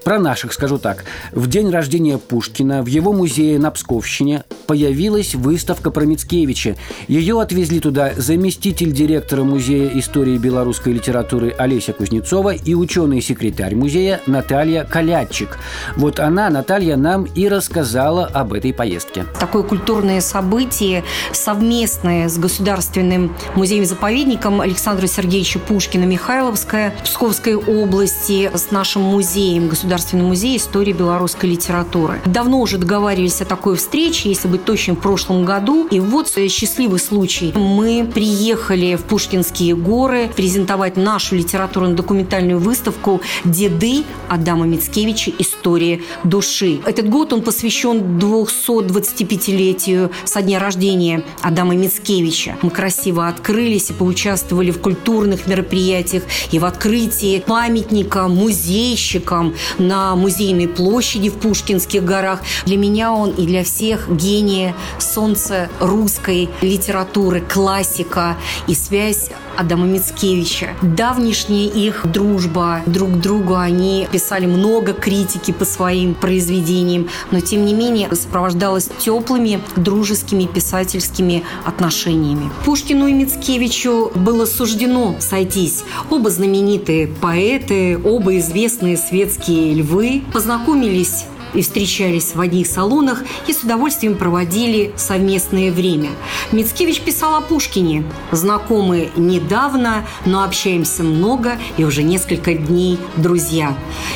Про 0.08 0.18
наших 0.18 0.54
скажу 0.54 0.78
так. 0.78 1.04
В 1.32 1.48
день 1.48 1.68
рождения 1.68 2.16
Пушкина 2.16 2.82
в 2.82 2.86
его 2.86 3.12
музее 3.12 3.58
на 3.58 3.70
Псковщине 3.70 4.42
появилась 4.66 5.34
выставка 5.34 5.90
про 5.90 6.06
Мицкевича. 6.06 6.76
Ее 7.08 7.38
отвезли 7.42 7.78
туда 7.78 8.12
заместитель 8.16 8.92
директора 8.92 9.44
Музея 9.44 9.90
истории 9.98 10.38
белорусской 10.38 10.94
литературы 10.94 11.54
Олеся 11.58 11.92
Кузнецова 11.92 12.54
и 12.54 12.74
ученый-секретарь 12.74 13.74
музея 13.74 14.22
Наталья 14.26 14.84
Калятчик. 14.84 15.58
Вот 15.96 16.20
она, 16.20 16.48
Наталья, 16.48 16.96
нам 16.96 17.24
и 17.24 17.46
рассказала 17.46 18.24
об 18.24 18.54
этой 18.54 18.72
поездке. 18.72 19.26
Такое 19.38 19.62
культурное 19.62 20.22
событие 20.22 21.04
совместное 21.32 22.30
с 22.30 22.38
Государственным 22.38 23.36
музеем-заповедником 23.56 24.62
Александра 24.62 25.06
Сергеевича 25.06 25.58
Пушкина 25.58 26.04
Михайловская 26.04 26.94
Псковской 27.04 27.56
области 27.56 28.50
с 28.54 28.70
нашим 28.70 29.02
музеем, 29.02 29.68
Государственным 29.68 29.97
музеем 30.12 30.56
истории 30.56 30.92
белорусской 30.92 31.50
литературы. 31.50 32.20
Давно 32.24 32.60
уже 32.60 32.78
договаривались 32.78 33.40
о 33.40 33.44
такой 33.44 33.76
встрече, 33.76 34.28
если 34.28 34.48
быть 34.48 34.64
точным, 34.64 34.96
в 34.96 35.00
прошлом 35.00 35.44
году. 35.44 35.86
И 35.90 36.00
вот 36.00 36.28
счастливый 36.28 37.00
случай. 37.00 37.52
Мы 37.54 38.08
приехали 38.12 38.96
в 38.96 39.04
Пушкинские 39.04 39.74
горы 39.76 40.30
презентовать 40.34 40.96
нашу 40.96 41.36
литературно-документальную 41.36 42.58
выставку 42.58 43.20
«Деды» 43.44 44.04
Адама 44.28 44.66
Мицкевича 44.66 45.32
«История 45.38 46.00
души». 46.24 46.80
Этот 46.84 47.08
год 47.08 47.32
он 47.32 47.42
посвящен 47.42 48.18
225-летию 48.18 50.10
со 50.24 50.42
дня 50.42 50.58
рождения 50.58 51.24
Адама 51.42 51.74
Мицкевича. 51.74 52.56
Мы 52.62 52.70
красиво 52.70 53.28
открылись 53.28 53.90
и 53.90 53.92
поучаствовали 53.92 54.70
в 54.70 54.80
культурных 54.80 55.46
мероприятиях 55.46 56.22
и 56.50 56.58
в 56.58 56.64
открытии 56.64 57.42
памятника 57.46 58.28
музейщикам 58.28 59.54
на 59.88 60.14
музейной 60.14 60.68
площади 60.68 61.30
в 61.30 61.38
Пушкинских 61.38 62.04
горах. 62.04 62.42
Для 62.66 62.76
меня 62.76 63.12
он 63.12 63.30
и 63.30 63.46
для 63.46 63.64
всех 63.64 64.08
гений 64.08 64.74
солнце 64.98 65.70
русской 65.80 66.50
литературы, 66.60 67.40
классика 67.40 68.36
и 68.66 68.74
связь 68.74 69.30
Адама 69.58 69.86
Мицкевича. 69.86 70.68
Давнишняя 70.82 71.68
их 71.68 72.06
дружба 72.06 72.82
друг 72.86 73.14
к 73.14 73.16
другу, 73.16 73.56
они 73.56 74.06
писали 74.12 74.46
много 74.46 74.92
критики 74.92 75.50
по 75.50 75.64
своим 75.64 76.14
произведениям, 76.14 77.08
но 77.32 77.40
тем 77.40 77.66
не 77.66 77.74
менее 77.74 78.08
сопровождалась 78.14 78.88
теплыми 78.98 79.60
дружескими 79.74 80.44
писательскими 80.44 81.42
отношениями. 81.64 82.50
Пушкину 82.64 83.08
и 83.08 83.12
Мицкевичу 83.12 84.12
было 84.14 84.46
суждено 84.46 85.16
сойтись. 85.18 85.82
Оба 86.08 86.30
знаменитые 86.30 87.08
поэты, 87.08 87.98
оба 87.98 88.38
известные 88.38 88.96
светские 88.96 89.74
львы 89.74 90.22
познакомились 90.32 91.24
и 91.54 91.62
встречались 91.62 92.34
в 92.34 92.40
одних 92.40 92.66
салонах 92.66 93.22
и 93.46 93.52
с 93.52 93.62
удовольствием 93.62 94.16
проводили 94.16 94.92
совместное 94.96 95.72
время. 95.72 96.10
Мицкевич 96.52 97.00
писал 97.00 97.36
о 97.36 97.40
Пушкине. 97.40 98.04
Знакомы 98.32 99.10
недавно, 99.16 100.04
но 100.26 100.42
общаемся 100.42 101.02
много 101.02 101.58
и 101.76 101.84
уже 101.84 102.02
несколько 102.02 102.54
дней 102.54 102.98
друзья. 103.16 103.74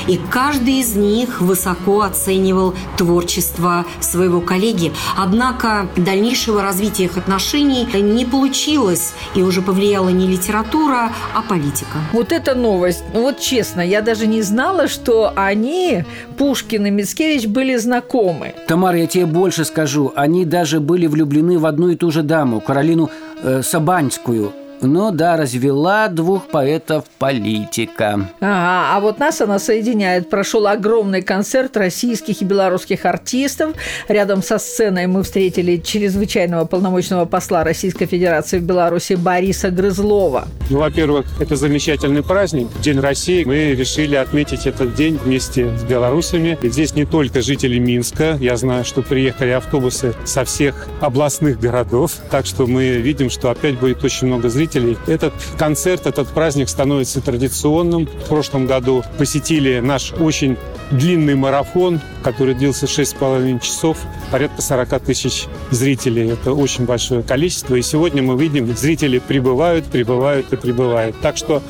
И 0.08 0.20
каждый 0.30 0.80
из 0.80 0.94
них 0.94 1.40
высоко 1.40 2.02
оценивал 2.02 2.74
творчество 2.96 3.86
своего 4.00 4.40
коллеги. 4.40 4.92
Однако 5.16 5.88
дальнейшего 5.96 6.62
развития 6.62 7.04
их 7.04 7.16
отношений 7.16 7.86
не 7.94 8.26
получилось 8.26 9.14
и 9.34 9.42
уже 9.42 9.62
повлияла 9.62 10.08
не 10.10 10.26
литература, 10.26 11.12
а 11.34 11.42
политика. 11.42 11.98
Вот 12.12 12.32
это 12.32 12.54
новость. 12.54 13.04
Ну 13.14 13.22
вот 13.22 13.40
честно, 13.40 13.80
я 13.80 14.02
даже 14.02 14.26
не 14.26 14.42
знала, 14.42 14.88
что 14.88 15.32
они, 15.36 16.04
Пушкин 16.36 16.86
и 16.86 16.90
Мицкевич, 16.90 17.21
Мицкевич 17.22 17.46
были 17.46 17.76
знакомы. 17.76 18.54
Тамара, 18.66 18.98
я 18.98 19.06
тебе 19.06 19.26
больше 19.26 19.64
скажу. 19.64 20.12
Они 20.16 20.44
даже 20.44 20.80
были 20.80 21.06
влюблены 21.06 21.58
в 21.58 21.66
одну 21.66 21.88
и 21.90 21.96
ту 21.96 22.10
же 22.10 22.22
даму, 22.22 22.60
Каролину 22.60 23.10
э, 23.42 23.62
Сабанскую. 23.62 24.52
Но 24.82 25.12
да, 25.12 25.36
развела 25.36 26.08
двух 26.08 26.48
поэтов 26.48 27.04
политика. 27.18 28.28
Ага, 28.40 28.96
а 28.96 29.00
вот 29.00 29.20
нас 29.20 29.40
она 29.40 29.60
соединяет. 29.60 30.28
Прошел 30.28 30.66
огромный 30.66 31.22
концерт 31.22 31.76
российских 31.76 32.42
и 32.42 32.44
белорусских 32.44 33.04
артистов. 33.04 33.74
Рядом 34.08 34.42
со 34.42 34.58
сценой 34.58 35.06
мы 35.06 35.22
встретили 35.22 35.76
чрезвычайного 35.76 36.64
полномочного 36.64 37.26
посла 37.26 37.62
Российской 37.62 38.06
Федерации 38.06 38.58
в 38.58 38.64
Беларуси 38.64 39.12
Бориса 39.12 39.70
Грызлова. 39.70 40.48
Ну, 40.68 40.80
во-первых, 40.80 41.26
это 41.40 41.54
замечательный 41.54 42.24
праздник, 42.24 42.66
День 42.82 42.98
России. 42.98 43.44
Мы 43.44 43.74
решили 43.76 44.16
отметить 44.16 44.66
этот 44.66 44.96
день 44.96 45.16
вместе 45.16 45.76
с 45.76 45.84
белорусами. 45.84 46.58
И 46.60 46.68
здесь 46.68 46.94
не 46.96 47.04
только 47.04 47.40
жители 47.40 47.78
Минска. 47.78 48.36
Я 48.40 48.56
знаю, 48.56 48.84
что 48.84 49.02
приехали 49.02 49.50
автобусы 49.50 50.14
со 50.24 50.44
всех 50.44 50.88
областных 51.00 51.60
городов. 51.60 52.14
Так 52.30 52.46
что 52.46 52.66
мы 52.66 52.96
видим, 52.96 53.30
что 53.30 53.50
опять 53.50 53.78
будет 53.78 54.02
очень 54.02 54.26
много 54.26 54.48
зрителей 54.48 54.71
зрителей. 54.72 54.96
Этот 55.06 55.34
концерт, 55.58 56.06
этот 56.06 56.28
праздник 56.28 56.68
становится 56.68 57.20
традиционным. 57.20 58.06
В 58.06 58.28
прошлом 58.28 58.66
году 58.66 59.04
посетили 59.18 59.80
наш 59.80 60.12
очень 60.12 60.56
длинный 60.90 61.34
марафон, 61.34 62.00
который 62.22 62.54
длился 62.54 62.86
6,5 62.86 63.60
часов, 63.60 63.98
порядка 64.30 64.62
40 64.62 65.00
тысяч 65.00 65.46
зрителей. 65.70 66.30
Это 66.30 66.52
очень 66.52 66.84
большое 66.84 67.22
количество. 67.22 67.74
И 67.76 67.82
сегодня 67.82 68.22
мы 68.22 68.38
видим, 68.38 68.74
зрители 68.76 69.18
прибывают, 69.18 69.86
прибывают 69.86 70.52
и 70.52 70.56
прибывают. 70.56 71.16
Так 71.20 71.36
что 71.36 71.62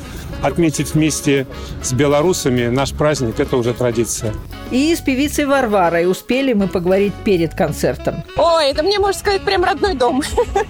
отметить 0.43 0.93
вместе 0.93 1.47
с 1.81 1.93
белорусами 1.93 2.67
наш 2.67 2.91
праздник– 2.91 3.35
это 3.39 3.57
уже 3.57 3.73
традиция. 3.73 4.33
И 4.71 4.95
с 4.95 4.99
певицей 4.99 5.45
Варварой 5.45 6.09
успели 6.09 6.53
мы 6.53 6.67
поговорить 6.67 7.13
перед 7.23 7.53
концертом. 7.53 8.23
Ой, 8.37 8.71
это 8.71 8.83
мне, 8.83 8.99
можно 8.99 9.19
сказать, 9.19 9.41
прям 9.43 9.63
родной 9.63 9.93
дом. 9.93 10.21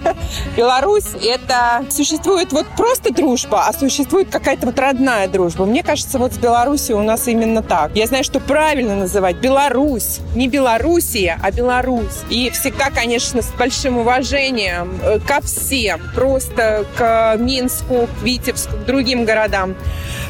Беларусь– 0.56 1.14
это 1.22 1.84
существует 1.90 2.52
вот 2.52 2.66
просто 2.76 3.12
дружба, 3.12 3.66
а 3.66 3.72
существует 3.72 4.28
какая-то 4.30 4.66
вот 4.66 4.78
родная 4.78 5.26
дружба. 5.28 5.64
Мне 5.64 5.82
кажется, 5.82 6.18
вот 6.18 6.34
с 6.34 6.38
Беларусью 6.38 6.98
у 6.98 7.02
нас 7.02 7.26
именно 7.28 7.62
так. 7.62 7.92
Я 7.94 8.06
знаю, 8.06 8.24
что 8.24 8.40
правильно 8.40 8.94
называть 8.94 9.36
Беларусь. 9.36 10.20
Не 10.34 10.48
Белоруссия, 10.48 11.38
а 11.42 11.50
Беларусь. 11.50 12.22
И 12.30 12.50
всегда, 12.50 12.90
конечно, 12.90 13.42
с 13.42 13.50
большим 13.58 13.98
уважением 13.98 14.98
э, 15.02 15.18
ко 15.20 15.40
всем. 15.40 16.00
Просто 16.14 16.84
к 16.96 17.36
Минску, 17.38 18.06
к 18.06 18.22
Витебску, 18.22 18.76
к 18.76 18.84
другим 18.84 19.24
городам 19.24 19.63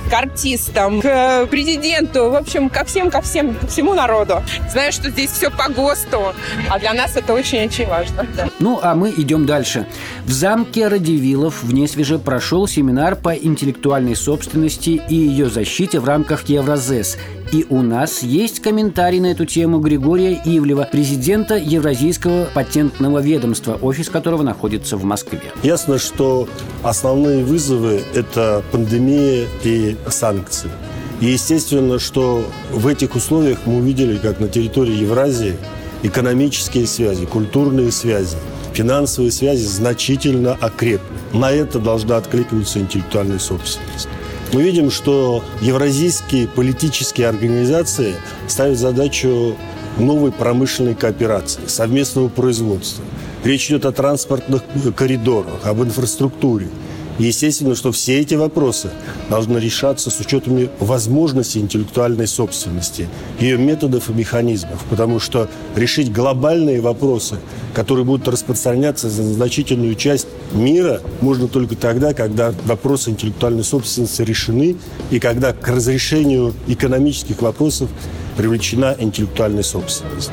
к 0.08 0.12
артистам, 0.12 1.00
к 1.00 1.46
президенту, 1.46 2.30
в 2.30 2.34
общем, 2.34 2.68
ко 2.68 2.84
всем, 2.84 3.10
ко 3.10 3.20
всем, 3.20 3.54
ко 3.54 3.66
всему 3.66 3.94
народу. 3.94 4.42
Знаю, 4.70 4.92
что 4.92 5.10
здесь 5.10 5.30
все 5.30 5.50
по 5.50 5.68
ГОСТу, 5.68 6.32
а 6.70 6.78
для 6.78 6.92
нас 6.94 7.16
это 7.16 7.32
очень-очень 7.32 7.86
важно. 7.86 8.26
Да. 8.36 8.48
Ну, 8.58 8.80
а 8.82 8.94
мы 8.94 9.10
идем 9.16 9.46
дальше. 9.46 9.86
В 10.24 10.32
замке 10.32 10.88
Радивилов 10.88 11.62
в 11.62 11.72
Несвеже 11.72 12.18
прошел 12.18 12.66
семинар 12.66 13.16
по 13.16 13.34
интеллектуальной 13.34 14.16
собственности 14.16 15.02
и 15.08 15.14
ее 15.14 15.48
защите 15.48 16.00
в 16.00 16.04
рамках 16.04 16.48
Евразес– 16.48 17.16
и 17.52 17.66
у 17.68 17.82
нас 17.82 18.22
есть 18.24 18.60
комментарий 18.60 19.20
на 19.20 19.26
эту 19.26 19.44
тему 19.44 19.78
Григория 19.78 20.40
Ивлева, 20.44 20.88
президента 20.90 21.56
Евразийского 21.56 22.48
патентного 22.52 23.20
ведомства, 23.20 23.78
офис 23.80 24.08
которого 24.08 24.42
находится 24.42 24.96
в 24.96 25.04
Москве. 25.04 25.40
Ясно, 25.62 25.98
что 25.98 26.48
основные 26.82 27.44
вызовы– 27.44 28.02
это 28.14 28.64
пандемия 28.72 29.23
и 29.62 29.96
санкции. 30.08 30.70
И 31.20 31.26
естественно, 31.26 31.98
что 31.98 32.44
в 32.70 32.86
этих 32.86 33.14
условиях 33.14 33.58
мы 33.66 33.78
увидели, 33.78 34.18
как 34.18 34.40
на 34.40 34.48
территории 34.48 34.94
Евразии 34.94 35.56
экономические 36.02 36.86
связи, 36.86 37.24
культурные 37.24 37.90
связи, 37.92 38.36
финансовые 38.72 39.30
связи 39.30 39.64
значительно 39.64 40.52
окрепли. 40.52 41.06
На 41.32 41.50
это 41.50 41.78
должна 41.78 42.16
откликнуться 42.16 42.80
интеллектуальная 42.80 43.38
собственность. 43.38 44.08
Мы 44.52 44.62
видим, 44.62 44.90
что 44.90 45.42
евразийские 45.60 46.46
политические 46.46 47.28
организации 47.28 48.14
ставят 48.46 48.78
задачу 48.78 49.56
новой 49.98 50.32
промышленной 50.32 50.94
кооперации, 50.94 51.62
совместного 51.66 52.28
производства. 52.28 53.04
Речь 53.44 53.68
идет 53.68 53.84
о 53.84 53.92
транспортных 53.92 54.62
коридорах, 54.96 55.64
об 55.64 55.82
инфраструктуре– 55.82 56.68
естественно, 57.18 57.74
что 57.74 57.92
все 57.92 58.20
эти 58.20 58.34
вопросы 58.34 58.90
должны 59.30 59.58
решаться 59.58 60.10
с 60.10 60.18
учетом 60.20 60.68
возможностей 60.80 61.60
интеллектуальной 61.60 62.26
собственности, 62.26 63.08
ее 63.38 63.56
методов 63.56 64.10
и 64.10 64.12
механизмов, 64.12 64.82
потому 64.90 65.20
что 65.20 65.48
решить 65.76 66.12
глобальные 66.12 66.80
вопросы, 66.80 67.36
которые 67.74 68.04
будут 68.04 68.26
распространяться 68.28 69.08
за 69.08 69.22
значительную 69.22 69.94
часть 69.94 70.26
мира, 70.52 71.00
можно 71.20 71.48
только 71.48 71.76
тогда, 71.76 72.14
когда 72.14 72.52
вопросы 72.64 73.10
интеллектуальной 73.10 73.64
собственности 73.64 74.22
решены 74.22 74.76
и 75.10 75.20
когда 75.20 75.52
к 75.52 75.66
разрешению 75.68 76.54
экономических 76.66 77.42
вопросов 77.42 77.88
привлечена 78.36 78.96
интеллектуальная 78.98 79.62
собственность. 79.62 80.30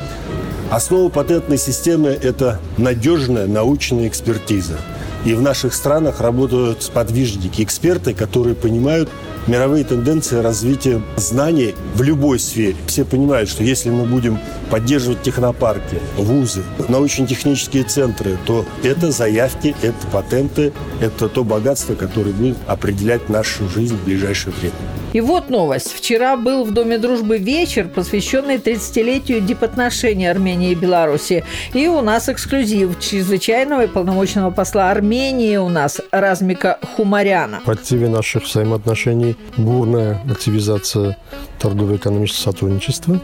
Основа 0.72 1.10
патентной 1.10 1.58
системы– 1.58 2.08
это 2.22 2.60
надежная 2.78 3.46
научная 3.46 4.08
экспертиза– 4.08 4.78
и 5.26 5.34
в 5.34 5.42
наших 5.42 5.74
странах 5.74 6.22
работают 6.22 6.84
сподвижники, 6.84 7.62
эксперты, 7.62 8.14
которые 8.14 8.56
понимают 8.56 9.10
мировые 9.48 9.84
тенденции 9.84 10.38
развития 10.38 11.02
знаний 11.16 11.76
в 11.96 12.02
любой 12.02 12.40
сфере. 12.40 12.76
Все 12.88 13.06
понимают, 13.06 13.50
что 13.50 13.64
если 13.64 13.90
мы 13.90 14.06
будем 14.06 14.40
поддерживать 14.70 15.22
технопарки, 15.22 16.00
вузы, 16.18 16.64
научно-технические 16.88 17.84
центры, 17.84 18.38
то 18.46 18.66
это 18.84 19.12
заявки, 19.12 19.76
это 19.82 20.08
патенты, 20.12 20.74
это 21.02 21.28
то 21.28 21.44
богатство, 21.44 21.96
которое 21.96 22.32
будет 22.32 22.58
определять 22.68 23.30
нашу 23.30 23.68
жизнь 23.68 23.96
в 23.96 24.06
ближайшее 24.06 24.54
время. 24.60 24.76
И 25.14 25.20
вот 25.20 25.50
новость. 25.50 25.92
Вчера 25.92 26.38
был 26.38 26.64
в 26.64 26.72
Доме 26.72 26.98
дружбы 26.98 27.38
вечер, 27.38 27.90
посвященный 27.90 28.56
30-летию 28.56 29.42
дипотношений 29.42 30.28
Армении 30.28 30.72
и 30.72 30.76
Беларуси. 30.76 31.44
И 31.74 31.88
у 31.88 32.02
нас 32.02 32.30
эксклюзив 32.30 32.98
чрезвычайного 33.00 33.84
и 33.84 33.88
полномочного 33.88 34.52
посла 34.52 34.90
Армении 34.90 35.58
у 35.58 35.68
нас 35.68 36.00
Размика 36.12 36.80
Хумаряна. 36.96 37.60
В 37.66 37.70
активе 37.70 38.08
наших 38.08 38.44
взаимоотношений 38.44 39.31
бурная 39.58 40.22
активизация 40.30 41.18
торгово-экономического 41.60 42.52
сотрудничества, 42.52 43.22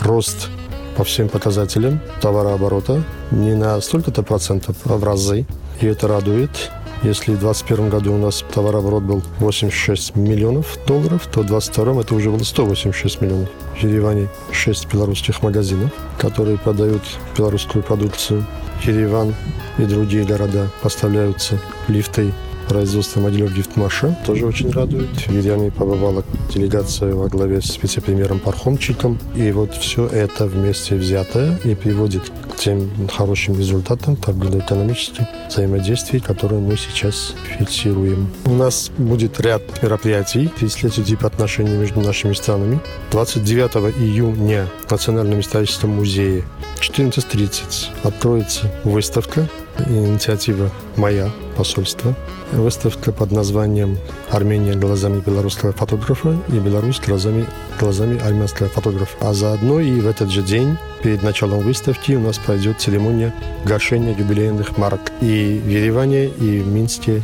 рост 0.00 0.48
по 0.96 1.04
всем 1.04 1.28
показателям 1.28 2.00
товарооборота 2.20 3.02
не 3.30 3.54
на 3.54 3.80
столько-то 3.80 4.22
процентов, 4.22 4.76
а 4.84 4.96
в 4.96 5.04
разы. 5.04 5.46
И 5.80 5.86
это 5.86 6.08
радует. 6.08 6.70
Если 7.02 7.32
в 7.32 7.40
2021 7.40 7.90
году 7.90 8.14
у 8.14 8.18
нас 8.18 8.44
товарооборот 8.54 9.02
был 9.02 9.22
86 9.38 10.16
миллионов 10.16 10.78
долларов, 10.86 11.26
то 11.26 11.42
в 11.42 11.46
2022 11.46 12.00
это 12.00 12.14
уже 12.14 12.30
было 12.30 12.42
186 12.42 13.20
миллионов. 13.20 13.50
В 13.74 13.82
Ереване 13.82 14.28
6 14.52 14.90
белорусских 14.90 15.42
магазинов, 15.42 15.90
которые 16.18 16.56
продают 16.56 17.02
белорусскую 17.36 17.82
продукцию. 17.82 18.46
Ереван 18.84 19.34
и 19.78 19.84
другие 19.84 20.24
города 20.24 20.70
поставляются 20.82 21.60
лифты 21.88 22.32
производством 22.68 23.26
отделов 23.26 23.54
Гифтмаша. 23.54 24.16
Тоже 24.26 24.46
очень 24.46 24.70
радует. 24.70 25.08
В 25.26 25.30
Ереване 25.30 25.70
побывала 25.70 26.24
делегация 26.52 27.14
во 27.14 27.28
главе 27.28 27.60
с 27.60 27.78
вице-премьером 27.82 28.38
Пархомчиком. 28.38 29.18
И 29.36 29.50
вот 29.52 29.74
все 29.74 30.06
это 30.06 30.46
вместе 30.46 30.94
взятое 30.96 31.58
и 31.64 31.74
приводит 31.74 32.30
к 32.52 32.56
тем 32.56 32.90
хорошим 33.08 33.58
результатам 33.58 34.16
торгово-экономических 34.16 35.26
взаимодействий, 35.48 36.20
которые 36.20 36.60
мы 36.60 36.76
сейчас 36.76 37.34
фиксируем. 37.58 38.28
У 38.46 38.54
нас 38.54 38.90
будет 38.96 39.40
ряд 39.40 39.62
мероприятий, 39.82 40.48
30 40.58 41.04
типа 41.04 41.26
отношений 41.26 41.76
между 41.76 42.00
нашими 42.00 42.32
странами. 42.32 42.80
29 43.10 43.96
июня 43.98 44.66
в 44.86 44.90
Национальном 44.90 45.40
историческом 45.40 45.90
музее 45.90 46.44
14.30 46.80 47.88
откроется 48.02 48.70
выставка 48.84 49.48
инициатива 49.88 50.70
моя, 50.96 51.30
посольство. 51.56 52.14
Выставка 52.52 53.12
под 53.12 53.32
названием 53.32 53.98
«Армения 54.30 54.74
глазами 54.74 55.20
белорусского 55.20 55.72
фотографа» 55.72 56.38
и 56.48 56.58
«Беларусь 56.58 57.00
глазами, 57.00 57.46
глазами 57.80 58.20
армянского 58.20 58.68
фотографа». 58.68 59.16
А 59.20 59.34
заодно 59.34 59.80
и 59.80 60.00
в 60.00 60.06
этот 60.06 60.30
же 60.30 60.42
день, 60.42 60.76
перед 61.02 61.22
началом 61.22 61.60
выставки, 61.60 62.12
у 62.12 62.20
нас 62.20 62.38
пройдет 62.38 62.80
церемония 62.80 63.34
гашения 63.64 64.14
юбилейных 64.16 64.78
марок 64.78 65.12
и 65.20 65.60
в 65.64 65.68
Ереване, 65.68 66.26
и 66.26 66.60
в 66.60 66.68
Минске 66.68 67.22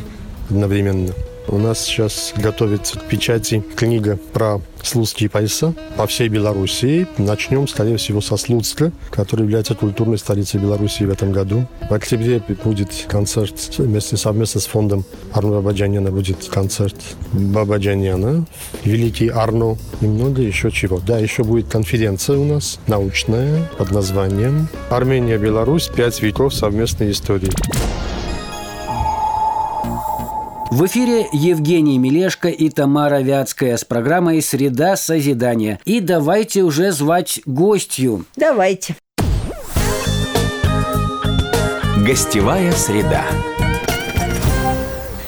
одновременно. 0.49 1.13
У 1.47 1.57
нас 1.57 1.81
сейчас 1.81 2.33
готовится 2.37 2.99
к 2.99 3.03
печати 3.03 3.63
книга 3.75 4.17
про 4.33 4.61
слуцкие 4.83 5.29
пояса 5.29 5.73
по 5.97 6.07
всей 6.07 6.29
Белоруссии. 6.29 7.07
Начнем, 7.17 7.67
скорее 7.67 7.97
всего, 7.97 8.21
со 8.21 8.37
Слуцка, 8.37 8.91
который 9.09 9.41
является 9.41 9.75
культурной 9.75 10.17
столицей 10.17 10.59
Белоруссии 10.59 11.03
в 11.03 11.09
этом 11.09 11.31
году. 11.31 11.67
В 11.89 11.93
октябре 11.93 12.41
будет 12.63 12.89
концерт 13.07 13.55
вместе 13.77 14.17
совместно 14.17 14.61
с 14.61 14.65
фондом 14.65 15.03
Арно 15.33 15.51
Бабаджаняна 15.51 16.11
будет 16.11 16.45
концерт 16.45 16.95
Бабаджаняна, 17.31 18.45
Великий 18.83 19.29
Арно 19.29 19.77
и 20.01 20.05
много 20.05 20.41
еще 20.41 20.71
чего. 20.71 20.99
Да, 20.99 21.17
еще 21.17 21.43
будет 21.43 21.67
конференция 21.67 22.37
у 22.37 22.45
нас 22.45 22.79
научная 22.87 23.69
под 23.77 23.91
названием 23.91 24.67
«Армения-Беларусь. 24.89 25.87
Пять 25.87 26.21
веков 26.21 26.53
совместной 26.53 27.11
истории». 27.11 27.51
В 30.71 30.85
эфире 30.85 31.27
Евгений 31.33 31.97
Милешко 31.97 32.47
и 32.47 32.69
Тамара 32.69 33.19
Вятская 33.19 33.75
с 33.75 33.83
программой 33.83 34.41
«Среда 34.41 34.95
созидания». 34.95 35.81
И 35.83 35.99
давайте 35.99 36.61
уже 36.61 36.93
звать 36.93 37.41
гостью. 37.45 38.23
Давайте. 38.37 38.95
Гостевая 42.07 42.71
среда. 42.71 43.25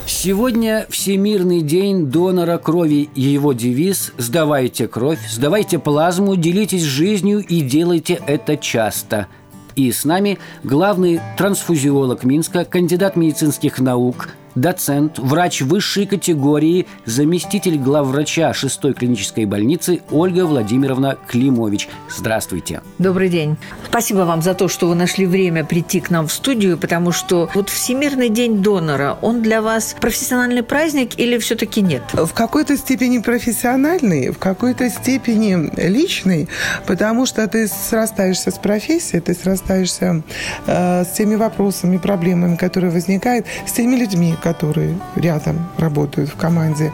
Сегодня 0.06 0.86
Всемирный 0.90 1.60
день 1.60 2.06
донора 2.06 2.58
крови 2.58 3.10
и 3.14 3.22
его 3.22 3.52
девиз 3.52 4.14
«Сдавайте 4.18 4.88
кровь, 4.88 5.20
сдавайте 5.30 5.78
плазму, 5.78 6.38
делитесь 6.38 6.84
жизнью 6.84 7.40
и 7.46 7.60
делайте 7.60 8.22
это 8.28 8.56
часто». 8.56 9.28
И 9.76 9.92
с 9.92 10.06
нами 10.06 10.40
главный 10.64 11.20
трансфузиолог 11.38 12.24
Минска, 12.24 12.64
кандидат 12.64 13.18
медицинских 13.18 13.80
наук– 13.80 14.30
доцент, 14.56 15.20
врач 15.20 15.62
высшей 15.62 16.06
категории, 16.06 16.88
заместитель 17.06 17.78
главврача 17.78 18.52
6-й 18.52 18.94
клинической 18.94 19.46
больницы 19.46 20.02
Ольга 20.12 20.46
Владимировна 20.46 21.18
Климович. 21.28 21.90
Здравствуйте. 22.10 22.82
Добрый 23.00 23.30
день. 23.30 23.58
Спасибо 23.88 24.20
вам 24.20 24.42
за 24.42 24.54
то, 24.54 24.68
что 24.68 24.88
вы 24.88 24.96
нашли 24.96 25.26
время 25.26 25.64
прийти 25.64 26.00
к 26.00 26.10
нам 26.10 26.28
в 26.28 26.32
студию, 26.32 26.78
потому 26.78 27.12
что 27.12 27.50
вот 27.54 27.70
Всемирный 27.70 28.30
день 28.30 28.62
донора, 28.62 29.18
он 29.22 29.42
для 29.42 29.62
вас 29.62 29.96
профессиональный 30.00 30.64
праздник 30.64 31.20
или 31.20 31.38
все-таки 31.38 31.82
нет? 31.82 32.04
В 32.14 32.34
какой-то 32.34 32.78
степени 32.78 33.20
профессиональный, 33.20 34.32
в 34.32 34.38
какой-то 34.38 34.90
степени 34.90 35.72
личный, 35.80 36.48
потому 36.86 37.26
что 37.26 37.48
ты 37.48 37.68
срастаешься 37.68 38.52
с 38.52 38.58
профессией, 38.58 39.22
ты 39.22 39.34
срастаешься 39.34 40.24
э, 40.68 41.04
с 41.04 41.12
теми 41.18 41.36
вопросами, 41.36 41.98
проблемами, 41.98 42.56
которые 42.56 42.92
возникают, 42.92 43.46
с 43.66 43.72
теми 43.72 43.96
людьми, 43.96 44.36
которые 44.44 45.00
рядом 45.16 45.70
работают 45.78 46.30
в 46.30 46.36
команде. 46.36 46.92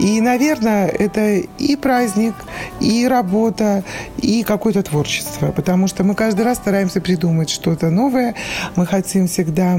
И, 0.00 0.20
наверное, 0.20 0.88
это 0.88 1.36
и 1.36 1.76
праздник, 1.76 2.34
и 2.80 3.06
работа, 3.06 3.84
и 4.16 4.42
какое-то 4.42 4.82
творчество, 4.82 5.52
потому 5.52 5.86
что 5.86 6.02
мы 6.02 6.16
каждый 6.16 6.44
раз 6.44 6.58
стараемся 6.58 7.00
придумать 7.00 7.50
что-то 7.50 7.90
новое. 7.90 8.34
Мы 8.74 8.84
хотим 8.84 9.28
всегда 9.28 9.78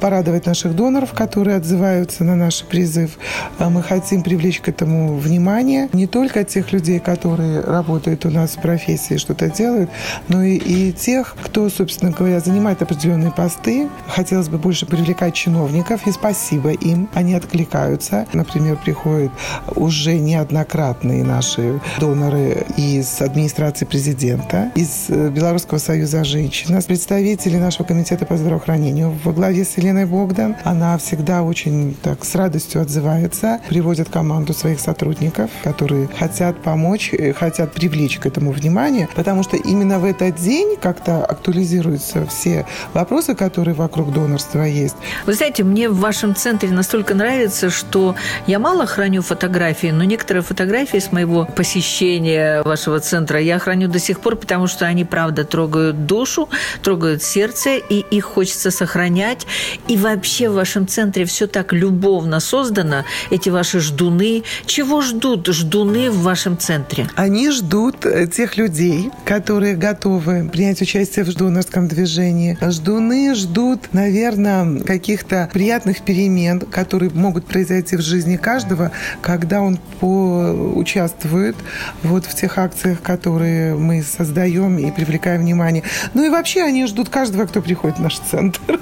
порадовать 0.00 0.46
наших 0.46 0.76
доноров, 0.76 1.12
которые 1.12 1.56
отзываются 1.56 2.22
на 2.22 2.36
наш 2.36 2.62
призыв. 2.62 3.18
Мы 3.58 3.82
хотим 3.82 4.22
привлечь 4.22 4.60
к 4.60 4.68
этому 4.68 5.16
внимание 5.16 5.88
не 5.92 6.06
только 6.06 6.44
тех 6.44 6.72
людей, 6.72 7.00
которые 7.00 7.60
работают 7.60 8.24
у 8.26 8.30
нас 8.30 8.50
в 8.52 8.60
профессии, 8.60 9.16
что-то 9.16 9.50
делают, 9.50 9.90
но 10.28 10.42
и, 10.44 10.54
и 10.56 10.92
тех, 10.92 11.34
кто, 11.42 11.68
собственно 11.68 12.12
говоря, 12.12 12.38
занимает 12.38 12.80
определенные 12.80 13.32
посты. 13.32 13.88
Хотелось 14.06 14.48
бы 14.48 14.58
больше 14.58 14.86
привлекать 14.86 15.34
чиновников, 15.34 16.06
и 16.06 16.12
спасибо 16.12 16.59
спасибо 16.60 16.70
им, 16.70 17.08
они 17.14 17.34
откликаются. 17.34 18.26
Например, 18.32 18.76
приходят 18.76 19.32
уже 19.74 20.18
неоднократные 20.18 21.24
наши 21.24 21.80
доноры 21.98 22.66
из 22.76 23.20
администрации 23.20 23.84
президента, 23.84 24.70
из 24.74 25.06
э, 25.08 25.30
Белорусского 25.30 25.78
союза 25.78 26.24
женщин, 26.24 26.80
представители 26.86 27.56
нашего 27.56 27.86
комитета 27.86 28.26
по 28.26 28.36
здравоохранению 28.36 29.14
во 29.24 29.32
главе 29.32 29.64
с 29.64 29.76
Еленой 29.76 30.06
Богдан. 30.06 30.56
Она 30.64 30.98
всегда 30.98 31.42
очень 31.42 31.96
так 32.02 32.24
с 32.24 32.34
радостью 32.34 32.82
отзывается, 32.82 33.60
приводит 33.68 34.08
команду 34.08 34.52
своих 34.52 34.80
сотрудников, 34.80 35.50
которые 35.62 36.08
хотят 36.08 36.62
помочь, 36.62 37.10
э, 37.12 37.32
хотят 37.32 37.72
привлечь 37.72 38.18
к 38.18 38.26
этому 38.26 38.52
внимание, 38.52 39.08
потому 39.14 39.42
что 39.42 39.56
именно 39.56 39.98
в 39.98 40.04
этот 40.04 40.36
день 40.36 40.76
как-то 40.80 41.24
актуализируются 41.24 42.26
все 42.26 42.66
вопросы, 42.92 43.34
которые 43.34 43.74
вокруг 43.74 44.12
донорства 44.12 44.62
есть. 44.62 44.96
Вы 45.26 45.34
знаете, 45.34 45.64
мне 45.64 45.88
в 45.88 45.98
вашем 45.98 46.34
центре 46.34 46.49
центре 46.50 46.70
настолько 46.72 47.14
нравится, 47.14 47.70
что 47.70 48.16
я 48.48 48.58
мало 48.58 48.84
храню 48.84 49.22
фотографии, 49.22 49.92
но 49.92 50.02
некоторые 50.02 50.42
фотографии 50.42 50.98
с 50.98 51.12
моего 51.12 51.44
посещения 51.44 52.64
вашего 52.64 52.98
центра 52.98 53.40
я 53.40 53.60
храню 53.60 53.86
до 53.86 54.00
сих 54.00 54.18
пор, 54.18 54.34
потому 54.34 54.66
что 54.66 54.84
они, 54.84 55.04
правда, 55.04 55.44
трогают 55.44 56.06
душу, 56.06 56.48
трогают 56.82 57.22
сердце, 57.22 57.76
и 57.76 58.00
их 58.00 58.24
хочется 58.24 58.72
сохранять. 58.72 59.46
И 59.86 59.96
вообще 59.96 60.48
в 60.48 60.54
вашем 60.54 60.88
центре 60.88 61.24
все 61.24 61.46
так 61.46 61.72
любовно 61.72 62.40
создано, 62.40 63.04
эти 63.30 63.48
ваши 63.48 63.78
ждуны. 63.78 64.42
Чего 64.66 65.02
ждут 65.02 65.46
ждуны 65.46 66.10
в 66.10 66.22
вашем 66.22 66.58
центре? 66.58 67.06
Они 67.14 67.52
ждут 67.52 68.04
э, 68.04 68.26
тех 68.26 68.56
людей, 68.56 69.12
которые 69.24 69.76
готовы 69.76 70.48
принять 70.52 70.82
участие 70.82 71.24
в 71.24 71.30
ждунорском 71.30 71.86
движении. 71.86 72.58
Ждуны 72.60 73.36
ждут, 73.36 73.92
наверное, 73.92 74.80
каких-то 74.80 75.48
приятных 75.52 76.00
перемен 76.00 76.39
момент, 76.40 76.64
который 76.70 77.10
могут 77.10 77.44
произойти 77.46 77.96
в 77.96 78.00
жизни 78.00 78.36
каждого, 78.36 78.90
когда 79.20 79.60
он 79.60 79.78
участвует 80.00 81.56
вот 82.02 82.24
в 82.24 82.34
тех 82.34 82.56
акциях, 82.58 83.02
которые 83.02 83.74
мы 83.74 84.02
создаем 84.02 84.78
и 84.78 84.90
привлекаем 84.90 85.42
внимание. 85.42 85.82
Ну 86.14 86.24
и 86.24 86.30
вообще 86.30 86.62
они 86.62 86.86
ждут 86.86 87.08
каждого, 87.08 87.46
кто 87.46 87.60
приходит 87.60 87.98
в 87.98 88.02
наш 88.02 88.18
центр. 88.18 88.80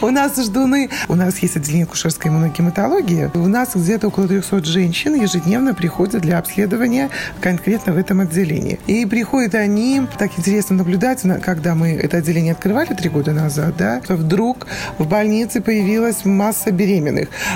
У 0.00 0.10
нас 0.10 0.36
ждуны, 0.36 0.90
у 1.08 1.14
нас 1.14 1.38
есть 1.38 1.56
отделение 1.56 1.86
кушерской 1.86 2.30
иммуногематологии, 2.30 3.30
у 3.34 3.46
нас 3.46 3.70
где-то 3.74 4.08
около 4.08 4.28
300 4.28 4.64
женщин 4.64 5.14
ежедневно 5.14 5.74
приходят 5.74 6.20
для 6.22 6.38
обследования 6.38 7.08
конкретно 7.40 7.92
в 7.92 7.96
этом 7.96 8.20
отделении. 8.20 8.78
И 8.86 9.06
приходят 9.06 9.54
они, 9.54 10.02
так 10.18 10.30
интересно 10.36 10.76
наблюдать, 10.76 11.22
когда 11.42 11.74
мы 11.74 11.92
это 11.92 12.18
отделение 12.18 12.52
открывали 12.52 12.94
три 12.94 13.08
года 13.08 13.32
назад, 13.32 13.76
да, 13.78 14.00
вдруг 14.08 14.66
в 14.98 15.06
больнице 15.06 15.60
появилась 15.60 16.24
масса 16.24 16.70
беременных, 16.70 16.97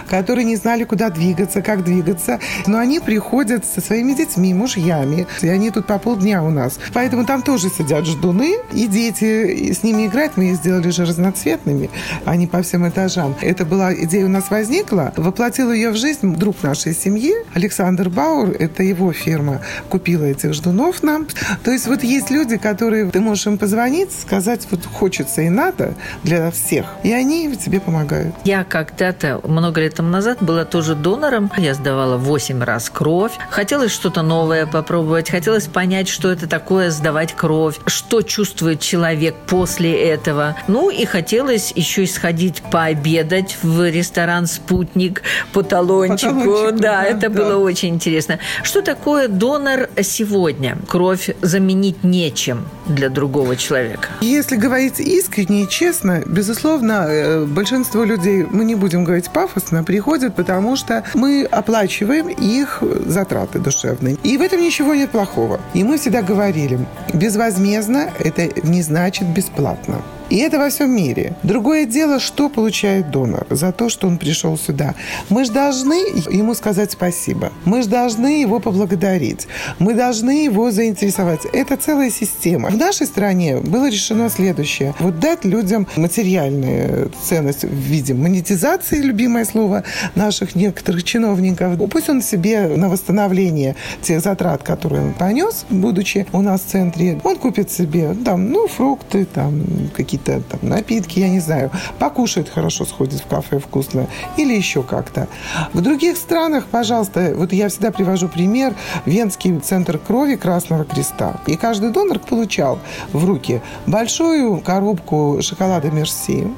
которые 0.09 0.45
не 0.45 0.57
знали, 0.57 0.85
куда 0.85 1.11
двигаться, 1.11 1.63
как 1.63 1.85
двигаться, 1.85 2.39
но 2.67 2.79
они 2.79 3.01
приходят 3.01 3.65
со 3.65 3.81
своими 3.81 4.15
детьми, 4.15 4.55
мужьями, 4.55 5.27
и 5.41 5.49
они 5.49 5.71
тут 5.71 5.87
по 5.87 5.99
полдня 5.99 6.43
у 6.43 6.51
нас. 6.51 6.79
Поэтому 6.93 7.25
там 7.25 7.43
тоже 7.43 7.69
сидят 7.69 8.07
ждуны, 8.07 8.57
и 8.73 8.87
дети 8.87 9.73
с 9.73 9.83
ними 9.83 10.07
играть. 10.07 10.33
Мы 10.37 10.51
их 10.51 10.57
сделали 10.57 10.91
же 10.91 11.05
разноцветными, 11.05 11.91
а 12.25 12.37
не 12.37 12.47
по 12.47 12.63
всем 12.63 12.89
этажам. 12.89 13.35
Это 13.41 13.65
была 13.65 13.95
идея 13.95 14.27
у 14.27 14.29
нас 14.29 14.51
возникла, 14.51 15.13
воплотил 15.17 15.73
ее 15.73 15.91
в 15.91 15.97
жизнь 15.97 16.35
друг 16.37 16.63
нашей 16.63 16.95
семьи, 16.95 17.33
Александр 17.55 18.09
Баур, 18.09 18.51
это 18.51 18.83
его 18.83 19.13
фирма, 19.13 19.61
купила 19.89 20.25
этих 20.25 20.55
ждунов 20.55 21.03
нам. 21.03 21.27
То 21.65 21.71
есть 21.71 21.87
вот 21.87 22.03
есть 22.03 22.31
люди, 22.31 22.57
которые, 22.57 23.11
ты 23.11 23.21
можешь 23.21 23.47
им 23.47 23.59
позвонить, 23.59 24.13
сказать, 24.13 24.67
вот 24.71 24.85
хочется 24.87 25.43
и 25.43 25.49
надо 25.49 25.95
для 26.23 26.51
всех, 26.51 26.87
и 27.03 27.13
они 27.13 27.55
тебе 27.57 27.81
помогают. 27.81 28.35
Я 28.45 28.65
когда-то, 28.65 29.22
много 29.45 29.81
лет 29.81 29.95
тому 29.95 30.09
назад, 30.09 30.39
была 30.41 30.65
тоже 30.65 30.95
донором. 30.95 31.51
Я 31.57 31.75
сдавала 31.75 32.17
8 32.17 32.63
раз 32.63 32.91
кровь. 32.91 33.33
Хотелось 33.51 33.93
что-то 33.93 34.23
новое 34.23 34.67
попробовать, 34.67 35.31
хотелось 35.31 35.67
понять, 35.67 36.09
что 36.09 36.31
это 36.31 36.47
такое 36.47 36.91
сдавать 36.91 37.35
кровь, 37.35 37.79
что 37.87 38.23
чувствует 38.23 38.81
человек 38.81 39.35
после 39.47 39.93
этого. 39.93 40.57
Ну 40.69 40.91
и 40.91 41.05
хотелось 41.05 41.73
еще 41.75 42.05
и 42.05 42.07
сходить 42.07 42.63
пообедать 42.71 43.59
в 43.63 43.89
ресторан 43.89 44.47
«Спутник» 44.47 45.23
по 45.53 45.63
талончику. 45.63 46.33
Талончику 46.33 46.73
да, 46.73 47.03
да, 47.03 47.05
это 47.05 47.29
да. 47.29 47.43
было 47.43 47.57
очень 47.57 47.95
интересно. 47.95 48.39
Что 48.63 48.83
такое 48.83 49.29
донор 49.29 49.89
сегодня? 50.03 50.79
Кровь 50.89 51.31
заменить 51.41 52.05
нечем 52.05 52.67
для 52.87 53.09
другого 53.09 53.57
человека. 53.57 54.09
Если 54.21 54.57
говорить 54.57 55.01
искренне 55.01 55.65
и 55.65 55.69
честно, 55.69 56.23
безусловно, 56.27 57.07
э, 57.09 57.45
большинство 57.45 58.05
людей, 58.05 58.47
мы 58.51 58.65
не 58.65 58.75
будем 58.75 59.05
говорить 59.05 59.12
пафосно, 59.31 59.85
приходят, 59.85 60.35
потому 60.35 60.77
что 60.77 61.05
мы 61.15 61.45
оплачиваем 61.45 62.29
их 62.29 62.83
затраты 63.07 63.59
душевные. 63.59 64.17
И 64.23 64.37
в 64.37 64.43
этом 64.43 64.61
ничего 64.61 64.95
нет 64.95 65.11
плохого. 65.11 65.61
И 65.75 65.85
мы 65.85 65.99
всегда 65.99 66.23
говорили, 66.23 66.79
безвозмездно 67.13 68.11
это 68.19 68.49
не 68.63 68.83
значит 68.83 69.29
бесплатно. 69.29 70.03
И 70.31 70.39
это 70.39 70.59
во 70.59 70.71
всем 70.71 70.91
мире. 70.95 71.37
Другое 71.43 71.85
дело, 71.85 72.21
что 72.21 72.49
получает 72.49 73.11
донор 73.11 73.47
за 73.51 73.73
то, 73.73 73.89
что 73.89 74.07
он 74.07 74.19
пришел 74.19 74.57
сюда. 74.57 74.95
Мы 75.29 75.45
же 75.45 75.53
должны 75.53 75.95
ему 76.31 76.55
сказать 76.55 76.93
спасибо. 76.93 77.53
Мы 77.65 77.83
же 77.83 77.89
должны 77.89 78.41
его 78.41 78.61
поблагодарить. 78.61 79.47
Мы 79.79 79.95
должны 79.95 80.45
его 80.45 80.71
заинтересовать. 80.71 81.45
Это 81.53 81.77
целая 81.77 82.11
система. 82.11 82.71
В 82.71 82.77
нашей 82.77 83.07
стране 83.07 83.59
было 83.59 83.91
решено 83.91 84.31
следующее. 84.31 84.95
Вот 85.01 85.21
дать 85.21 85.45
людям 85.45 85.87
материальную 85.97 87.11
ценность 87.23 87.65
в 87.65 87.75
виде 87.75 88.15
монетизации, 88.15 89.03
любимое 89.03 89.45
слово 89.45 89.85
наших 90.15 90.55
некоторых 90.55 91.05
чиновников. 91.05 91.79
Пусть 91.91 92.09
он 92.09 92.23
себе 92.23 92.69
на 92.69 92.89
восстановление 92.89 93.77
тех 94.01 94.21
затрат, 94.21 94.63
которые 94.63 95.03
он 95.03 95.13
понес, 95.13 95.67
будучи 95.69 96.27
у 96.33 96.41
нас 96.41 96.63
в 96.63 96.71
центре, 96.71 97.21
он 97.25 97.37
купит 97.37 97.71
себе 97.71 98.15
там, 98.25 98.51
ну, 98.51 98.67
фрукты, 98.67 99.25
там, 99.25 99.63
какие-то 99.95 100.22
какие-то 100.23 100.43
там 100.49 100.69
напитки, 100.69 101.19
я 101.19 101.29
не 101.29 101.41
знаю, 101.41 101.71
покушает 101.99 102.49
хорошо, 102.49 102.85
сходит 102.85 103.21
в 103.21 103.27
кафе 103.27 103.59
вкусно 103.59 104.07
или 104.37 104.55
еще 104.55 104.83
как-то. 104.83 105.29
В 105.73 105.81
других 105.81 106.17
странах, 106.17 106.67
пожалуйста, 106.71 107.33
вот 107.37 107.53
я 107.53 107.69
всегда 107.69 107.91
привожу 107.91 108.29
пример, 108.29 108.75
Венский 109.07 109.59
центр 109.59 109.99
крови 109.99 110.37
Красного 110.37 110.85
Креста. 110.85 111.41
И 111.47 111.57
каждый 111.57 111.91
донор 111.91 112.19
получал 112.19 112.79
в 113.13 113.25
руки 113.25 113.61
большую 113.87 114.61
коробку 114.61 115.39
шоколада 115.43 115.91
Мерси, 115.91 116.49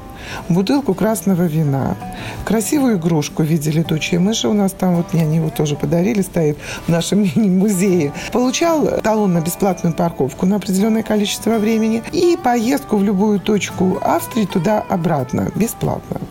бутылку 0.49 0.93
красного 0.93 1.43
вина, 1.43 1.95
красивую 2.45 2.97
игрушку 2.97 3.43
в 3.43 3.45
виде 3.45 3.71
летучей 3.71 4.17
мыши. 4.17 4.47
У 4.47 4.53
нас 4.53 4.71
там 4.71 4.95
вот 4.95 5.13
они 5.13 5.37
его 5.37 5.49
тоже 5.49 5.75
подарили, 5.75 6.21
стоит 6.21 6.57
в 6.87 6.89
нашем 6.89 7.23
мини-музее. 7.35 8.13
Получал 8.31 8.99
талон 9.01 9.33
на 9.33 9.41
бесплатную 9.41 9.95
парковку 9.95 10.45
на 10.45 10.57
определенное 10.57 11.03
количество 11.03 11.57
времени 11.57 12.03
и 12.11 12.37
поездку 12.41 12.97
в 12.97 13.03
любую 13.03 13.39
точку 13.39 13.99
Австрии 14.01 14.45
туда-обратно 14.45 15.51
бесплатно. 15.55 16.21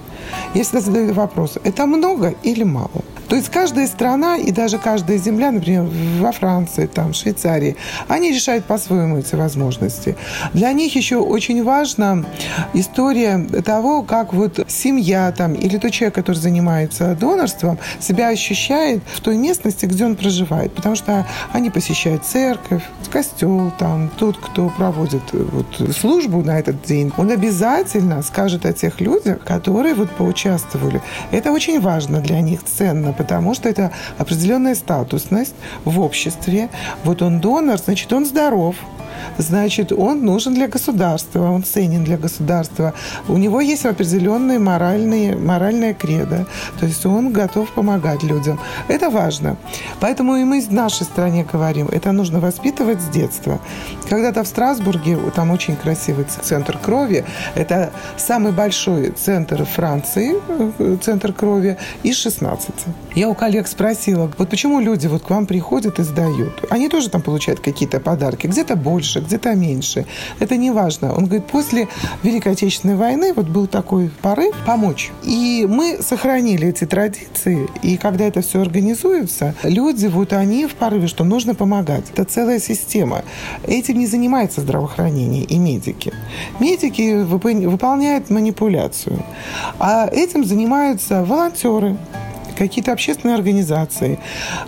Я 0.54 0.62
всегда 0.62 0.80
задаю 0.80 1.12
вопрос, 1.12 1.58
это 1.64 1.86
много 1.86 2.34
или 2.42 2.62
мало? 2.62 2.90
То 3.28 3.36
есть 3.36 3.48
каждая 3.48 3.86
страна 3.86 4.36
и 4.36 4.52
даже 4.52 4.78
каждая 4.78 5.18
земля, 5.18 5.50
например, 5.50 5.88
во 6.20 6.32
Франции, 6.32 6.86
там, 6.86 7.14
Швейцарии, 7.14 7.76
они 8.08 8.32
решают 8.32 8.64
по-своему 8.64 9.18
эти 9.18 9.34
возможности. 9.34 10.16
Для 10.52 10.72
них 10.72 10.94
еще 10.94 11.16
очень 11.16 11.62
важна 11.64 12.24
история 12.74 13.38
того, 13.64 14.02
как 14.02 14.34
вот 14.34 14.64
семья 14.68 15.32
там 15.32 15.54
или 15.54 15.78
тот 15.78 15.92
человек, 15.92 16.14
который 16.14 16.36
занимается 16.36 17.16
донорством, 17.18 17.78
себя 17.98 18.28
ощущает 18.28 19.02
в 19.14 19.20
той 19.20 19.36
местности, 19.36 19.86
где 19.86 20.04
он 20.04 20.16
проживает. 20.16 20.72
Потому 20.74 20.94
что 20.94 21.26
они 21.52 21.70
посещают 21.70 22.24
церковь, 22.24 22.82
костел, 23.10 23.72
там, 23.78 24.10
тот, 24.18 24.36
кто 24.36 24.68
проводит 24.68 25.22
вот, 25.32 25.96
службу 25.96 26.42
на 26.42 26.58
этот 26.58 26.82
день, 26.82 27.12
он 27.16 27.30
обязательно 27.30 28.22
скажет 28.22 28.66
о 28.66 28.72
тех 28.72 29.00
людях, 29.00 29.42
которые 29.44 29.94
вот 29.94 30.10
поучаствовали. 30.10 31.00
Это 31.30 31.52
очень 31.52 31.80
важно 31.80 32.20
для 32.20 32.40
них, 32.40 32.60
ценно, 32.64 33.13
потому 33.16 33.54
что 33.54 33.68
это 33.68 33.92
определенная 34.18 34.74
статусность 34.74 35.54
в 35.84 36.00
обществе. 36.00 36.68
Вот 37.04 37.22
он 37.22 37.40
донор, 37.40 37.78
значит, 37.78 38.12
он 38.12 38.26
здоров, 38.26 38.76
значит, 39.38 39.92
он 39.92 40.24
нужен 40.24 40.54
для 40.54 40.68
государства, 40.68 41.50
он 41.50 41.62
ценен 41.64 42.04
для 42.04 42.16
государства. 42.16 42.94
У 43.28 43.36
него 43.36 43.60
есть 43.60 43.86
определенные 43.86 44.58
моральные, 44.58 45.36
моральная 45.36 45.94
кредо, 45.94 46.46
то 46.80 46.86
есть 46.86 47.06
он 47.06 47.32
готов 47.32 47.70
помогать 47.72 48.22
людям. 48.22 48.58
Это 48.88 49.10
важно. 49.10 49.56
Поэтому 50.00 50.36
и 50.36 50.44
мы 50.44 50.60
в 50.60 50.72
нашей 50.72 51.04
стране 51.04 51.46
говорим, 51.50 51.88
это 51.88 52.12
нужно 52.12 52.40
воспитывать 52.40 53.00
с 53.00 53.08
детства. 53.08 53.60
Когда-то 54.08 54.42
в 54.44 54.46
Страсбурге, 54.46 55.18
там 55.34 55.50
очень 55.50 55.76
красивый 55.76 56.26
центр 56.42 56.78
крови, 56.78 57.24
это 57.54 57.90
самый 58.16 58.52
большой 58.52 59.10
центр 59.10 59.64
Франции, 59.64 60.34
э, 60.78 60.96
центр 61.02 61.32
крови, 61.32 61.76
из 62.02 62.16
16. 62.16 62.74
Я 63.14 63.28
у 63.28 63.34
коллег 63.34 63.66
спросила, 63.66 64.30
вот 64.38 64.48
почему 64.48 64.80
люди 64.80 65.06
вот 65.06 65.22
к 65.22 65.30
вам 65.30 65.46
приходят 65.46 65.98
и 65.98 66.02
сдают? 66.02 66.64
Они 66.70 66.88
тоже 66.88 67.08
там 67.08 67.22
получают 67.22 67.60
какие-то 67.60 68.00
подарки, 68.00 68.46
где-то 68.46 68.76
больше, 68.76 69.03
где-то 69.20 69.54
меньше. 69.54 70.06
Это 70.38 70.56
не 70.56 70.70
важно. 70.70 71.14
Он 71.14 71.24
говорит, 71.26 71.46
после 71.46 71.88
Великой 72.22 72.52
Отечественной 72.52 72.96
войны 72.96 73.32
вот 73.34 73.46
был 73.46 73.66
такой 73.66 74.10
порыв 74.22 74.54
помочь. 74.66 75.10
И 75.22 75.66
мы 75.68 75.98
сохранили 76.00 76.68
эти 76.68 76.84
традиции, 76.86 77.68
и 77.82 77.96
когда 77.96 78.24
это 78.24 78.40
все 78.40 78.60
организуется, 78.60 79.54
люди 79.62 80.06
вот 80.06 80.32
они 80.32 80.66
в 80.66 80.74
порыве, 80.74 81.06
что 81.06 81.24
нужно 81.24 81.54
помогать. 81.54 82.04
Это 82.12 82.24
целая 82.24 82.58
система. 82.58 83.24
Этим 83.66 83.98
не 83.98 84.06
занимается 84.06 84.60
здравоохранение 84.60 85.44
и 85.44 85.58
медики. 85.58 86.12
Медики 86.60 87.22
выполняют 87.22 88.30
манипуляцию, 88.30 89.24
а 89.78 90.08
этим 90.10 90.44
занимаются 90.44 91.24
волонтеры, 91.24 91.96
какие-то 92.56 92.92
общественные 92.92 93.36
организации, 93.36 94.18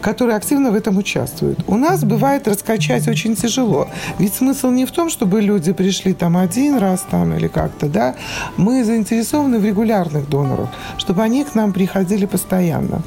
которые 0.00 0.36
активно 0.36 0.70
в 0.70 0.74
этом 0.74 0.98
участвуют. 0.98 1.64
У 1.66 1.76
нас 1.76 2.04
бывает 2.04 2.48
раскачать 2.48 3.08
очень 3.08 3.36
тяжело. 3.36 3.88
Ведь 4.18 4.34
смысл 4.34 4.70
не 4.70 4.86
в 4.86 4.92
том, 4.92 5.10
чтобы 5.10 5.40
люди 5.40 5.72
пришли 5.72 6.14
там 6.14 6.36
один 6.36 6.78
раз 6.78 7.04
там 7.10 7.34
или 7.34 7.48
как-то, 7.48 7.88
да. 7.88 8.14
Мы 8.56 8.84
заинтересованы 8.84 9.58
в 9.58 9.64
регулярных 9.64 10.28
донорах, 10.28 10.68
чтобы 10.98 11.22
они 11.22 11.44
к 11.44 11.54
нам 11.54 11.72
приходили 11.72 12.26
постоянно. 12.26 13.02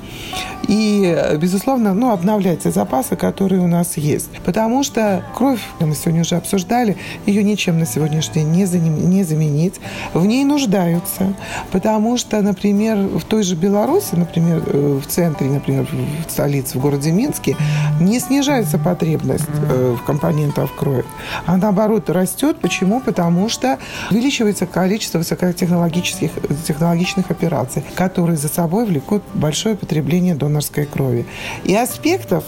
И, 0.68 1.18
безусловно, 1.38 1.94
ну, 1.94 2.12
обновлять 2.12 2.60
те 2.64 2.72
запасы, 2.72 3.16
которые 3.16 3.62
у 3.62 3.68
нас 3.68 3.98
есть. 3.98 4.30
Потому 4.46 4.84
что 4.84 5.24
кровь, 5.36 5.62
мы 5.80 5.96
сегодня 5.96 6.22
уже 6.22 6.36
обсуждали, 6.36 6.98
ее 7.26 7.44
ничем 7.44 7.80
на 7.80 7.86
сегодняшний 7.86 8.44
день 8.44 8.52
не, 8.52 8.64
не 8.64 9.24
заменить. 9.24 9.76
В 10.14 10.26
ней 10.26 10.44
нуждаются. 10.44 11.34
Потому 11.72 12.18
что, 12.18 12.42
например, 12.42 12.98
в 12.98 13.24
той 13.24 13.44
же 13.44 13.56
Беларуси, 13.56 14.16
например, 14.16 14.62
в 14.70 15.06
центре, 15.08 15.48
например, 15.48 15.88
в 16.28 16.32
столице, 16.32 16.78
в 16.78 16.82
городе 16.82 17.12
Минске, 17.12 17.56
не 18.00 18.20
снижается 18.20 18.78
потребность 18.78 19.46
э, 19.70 19.96
в 20.00 20.04
компонентах 20.06 20.76
крови, 20.76 21.06
а 21.46 21.58
наоборот 21.58 22.10
растет. 22.10 22.58
Почему? 22.62 23.02
Потому 23.02 23.50
что 23.50 23.78
увеличивается 24.12 24.66
количество 24.66 25.20
высокотехнологических 25.20 26.32
технологичных 26.68 27.32
операций, 27.32 27.84
которые 27.96 28.38
за 28.38 28.48
собой 28.48 28.86
влекут 28.86 29.24
большое 29.34 29.76
потребление 29.76 30.36
донорской 30.36 30.86
крови. 30.86 31.26
И 31.64 31.76
аспектов 31.76 32.44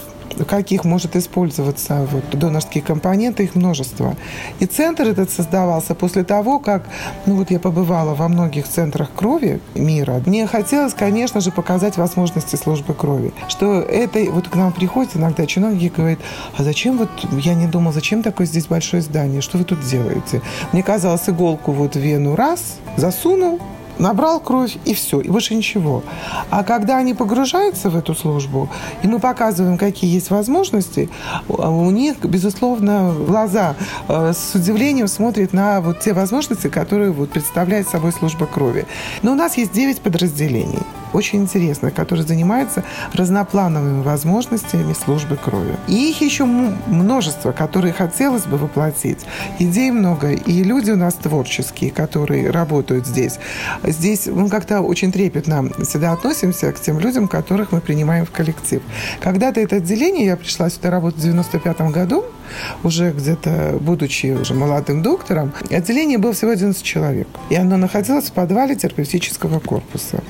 каких 0.48 0.84
может 0.84 1.16
использоваться 1.16 2.06
вот, 2.10 2.38
донорские 2.38 2.82
компоненты, 2.82 3.44
их 3.44 3.54
множество. 3.54 4.16
И 4.58 4.66
центр 4.66 5.04
этот 5.04 5.30
создавался 5.30 5.94
после 5.94 6.24
того, 6.24 6.58
как, 6.58 6.86
ну 7.26 7.36
вот 7.36 7.50
я 7.50 7.58
побывала 7.58 8.14
во 8.14 8.28
многих 8.28 8.68
центрах 8.68 9.10
крови 9.14 9.60
мира. 9.74 10.22
Мне 10.26 10.46
хотелось, 10.46 10.94
конечно 10.94 11.40
же, 11.40 11.50
показать 11.50 11.96
возможности 11.96 12.56
службы 12.56 12.94
крови. 12.94 13.32
Что 13.48 13.80
это, 13.80 14.20
вот 14.30 14.48
к 14.48 14.54
нам 14.54 14.72
приходят 14.72 15.16
иногда 15.16 15.46
чиновники 15.46 15.84
и 15.84 15.88
говорят, 15.88 16.18
а 16.56 16.62
зачем 16.62 16.98
вот, 16.98 17.10
я 17.32 17.54
не 17.54 17.66
думал, 17.66 17.92
зачем 17.92 18.22
такое 18.22 18.46
здесь 18.46 18.66
большое 18.66 19.02
здание, 19.02 19.40
что 19.40 19.58
вы 19.58 19.64
тут 19.64 19.80
делаете? 19.80 20.42
Мне 20.72 20.82
казалось, 20.82 21.28
иголку 21.28 21.72
вот 21.72 21.94
в 21.94 21.98
вену 21.98 22.36
раз, 22.36 22.76
засунул, 22.96 23.60
набрал 23.98 24.40
кровь 24.40 24.76
и 24.84 24.94
все, 24.94 25.20
и 25.20 25.28
больше 25.28 25.54
ничего. 25.54 26.02
А 26.50 26.64
когда 26.64 26.98
они 26.98 27.14
погружаются 27.14 27.90
в 27.90 27.96
эту 27.96 28.14
службу, 28.14 28.68
и 29.02 29.08
мы 29.08 29.18
показываем, 29.18 29.78
какие 29.78 30.12
есть 30.12 30.30
возможности, 30.30 31.08
у 31.48 31.90
них, 31.90 32.16
безусловно, 32.24 33.14
глаза 33.26 33.76
э, 34.08 34.32
с 34.32 34.54
удивлением 34.54 35.08
смотрят 35.08 35.52
на 35.52 35.80
вот 35.80 36.00
те 36.00 36.12
возможности, 36.12 36.68
которые 36.68 37.12
вот 37.12 37.30
представляет 37.30 37.88
собой 37.88 38.12
служба 38.12 38.46
крови. 38.46 38.86
Но 39.22 39.32
у 39.32 39.34
нас 39.34 39.56
есть 39.56 39.72
9 39.72 40.00
подразделений 40.00 40.82
очень 41.12 41.42
интересных, 41.42 41.94
которые 41.94 42.26
занимаются 42.26 42.84
разноплановыми 43.12 44.02
возможностями 44.02 44.92
службы 44.92 45.36
крови. 45.36 45.76
И 45.88 46.10
их 46.10 46.20
еще 46.20 46.44
множество, 46.44 47.52
которые 47.52 47.92
хотелось 47.92 48.44
бы 48.44 48.56
воплотить. 48.56 49.20
Идей 49.58 49.90
много, 49.90 50.32
и 50.32 50.62
люди 50.62 50.90
у 50.90 50.96
нас 50.96 51.14
творческие, 51.14 51.90
которые 51.90 52.50
работают 52.50 53.06
здесь. 53.06 53.38
Здесь 53.82 54.26
мы 54.26 54.48
как-то 54.48 54.80
очень 54.80 55.12
трепетно 55.12 55.70
всегда 55.84 56.12
относимся 56.12 56.72
к 56.72 56.80
тем 56.80 56.98
людям, 56.98 57.28
которых 57.28 57.72
мы 57.72 57.80
принимаем 57.80 58.26
в 58.26 58.30
коллектив. 58.30 58.82
Когда-то 59.20 59.60
это 59.60 59.76
отделение, 59.76 60.26
я 60.26 60.36
пришла 60.36 60.70
сюда 60.70 60.90
работать 60.90 61.20
в 61.20 61.22
95 61.22 61.80
году, 61.92 62.24
уже 62.82 63.12
где-то, 63.12 63.78
будучи 63.80 64.26
уже 64.26 64.54
молодым 64.54 65.02
доктором, 65.02 65.52
отделение 65.70 66.18
было 66.18 66.32
всего 66.32 66.50
11 66.50 66.82
человек. 66.82 67.28
И 67.50 67.56
оно 67.56 67.76
находилось 67.76 68.26
в 68.26 68.32
подвале 68.32 68.74
терапевтического 68.74 69.60
корпуса. 69.60 70.22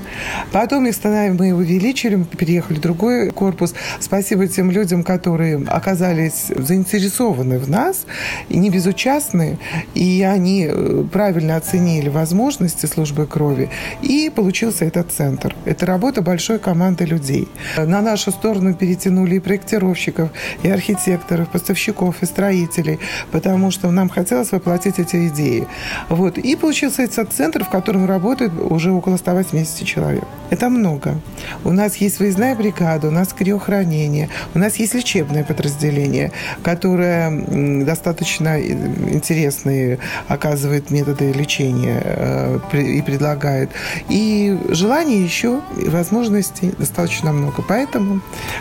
Потом 0.52 0.71
их 0.80 1.38
мы 1.38 1.46
его 1.48 1.58
увеличили, 1.58 2.16
мы 2.16 2.24
переехали 2.24 2.78
в 2.78 2.80
другой 2.80 3.30
корпус. 3.30 3.74
Спасибо 4.00 4.46
тем 4.46 4.70
людям, 4.70 5.02
которые 5.02 5.62
оказались 5.66 6.46
заинтересованы 6.56 7.58
в 7.58 7.68
нас, 7.68 8.06
и 8.48 8.58
не 8.58 8.70
безучастны, 8.70 9.58
и 9.94 10.22
они 10.22 10.68
э, 10.70 11.04
правильно 11.12 11.56
оценили 11.56 12.08
возможности 12.08 12.86
службы 12.86 13.26
крови, 13.26 13.68
и 14.02 14.30
получился 14.34 14.84
этот 14.84 15.12
центр. 15.12 15.54
Это 15.64 15.86
работа 15.86 16.22
большой 16.22 16.58
команды 16.58 17.04
людей. 17.04 17.48
На 17.76 18.00
нашу 18.00 18.30
сторону 18.30 18.74
перетянули 18.74 19.36
и 19.36 19.40
проектировщиков, 19.40 20.30
и 20.62 20.70
архитекторов, 20.70 21.48
поставщиков, 21.48 22.22
и 22.22 22.26
строителей, 22.26 22.98
потому 23.30 23.70
что 23.70 23.90
нам 23.90 24.08
хотелось 24.08 24.52
воплотить 24.52 24.98
эти 24.98 25.28
идеи. 25.28 25.66
Вот. 26.08 26.38
И 26.38 26.56
получился 26.56 27.02
этот 27.02 27.32
центр, 27.32 27.64
в 27.64 27.68
котором 27.68 28.06
работает 28.06 28.52
уже 28.58 28.90
около 28.90 29.16
180 29.16 29.86
человек. 29.86 30.24
Это 30.50 30.61
много. 30.68 31.20
У 31.64 31.72
нас 31.72 31.96
есть 31.96 32.18
выездная 32.18 32.54
бригада, 32.54 33.08
у 33.08 33.10
нас 33.10 33.32
криохранение, 33.32 34.28
у 34.54 34.58
нас 34.58 34.76
есть 34.76 34.94
лечебное 34.94 35.44
подразделение, 35.44 36.32
которое 36.62 37.84
достаточно 37.84 38.60
интересные 38.60 39.98
оказывает 40.28 40.90
методы 40.90 41.32
лечения 41.32 42.00
э, 42.04 42.58
и 42.72 43.02
предлагает. 43.02 43.70
И 44.08 44.58
желаний 44.70 45.22
еще, 45.22 45.60
и 45.80 45.88
возможностей 45.88 46.72
достаточно 46.78 47.32
много. 47.32 47.62
Поэтому 47.66 48.20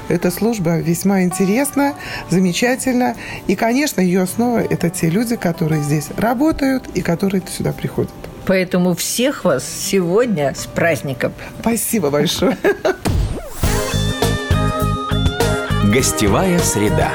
эта 0.10 0.32
служба 0.32 0.78
весьма 0.78 1.24
интересна, 1.24 1.94
замечательна. 2.30 3.16
И, 3.48 3.56
конечно, 3.56 4.02
ее 4.02 4.22
основа– 4.22 4.60
это 4.70 4.90
те 4.90 5.10
люди, 5.10 5.36
которые 5.36 5.82
здесь 5.82 6.10
работают 6.18 6.84
и 6.94 7.02
которые 7.02 7.42
сюда 7.48 7.72
приходят. 7.72 8.12
Поэтому 8.46 8.96
всех 8.96 9.46
вас 9.46 9.64
сегодня 9.68 10.54
с 10.56 10.66
праздником. 10.66 11.34
Спасибо 11.60 12.10
большое. 12.10 12.58
Гостевая 15.94 16.60
среда. 16.60 17.12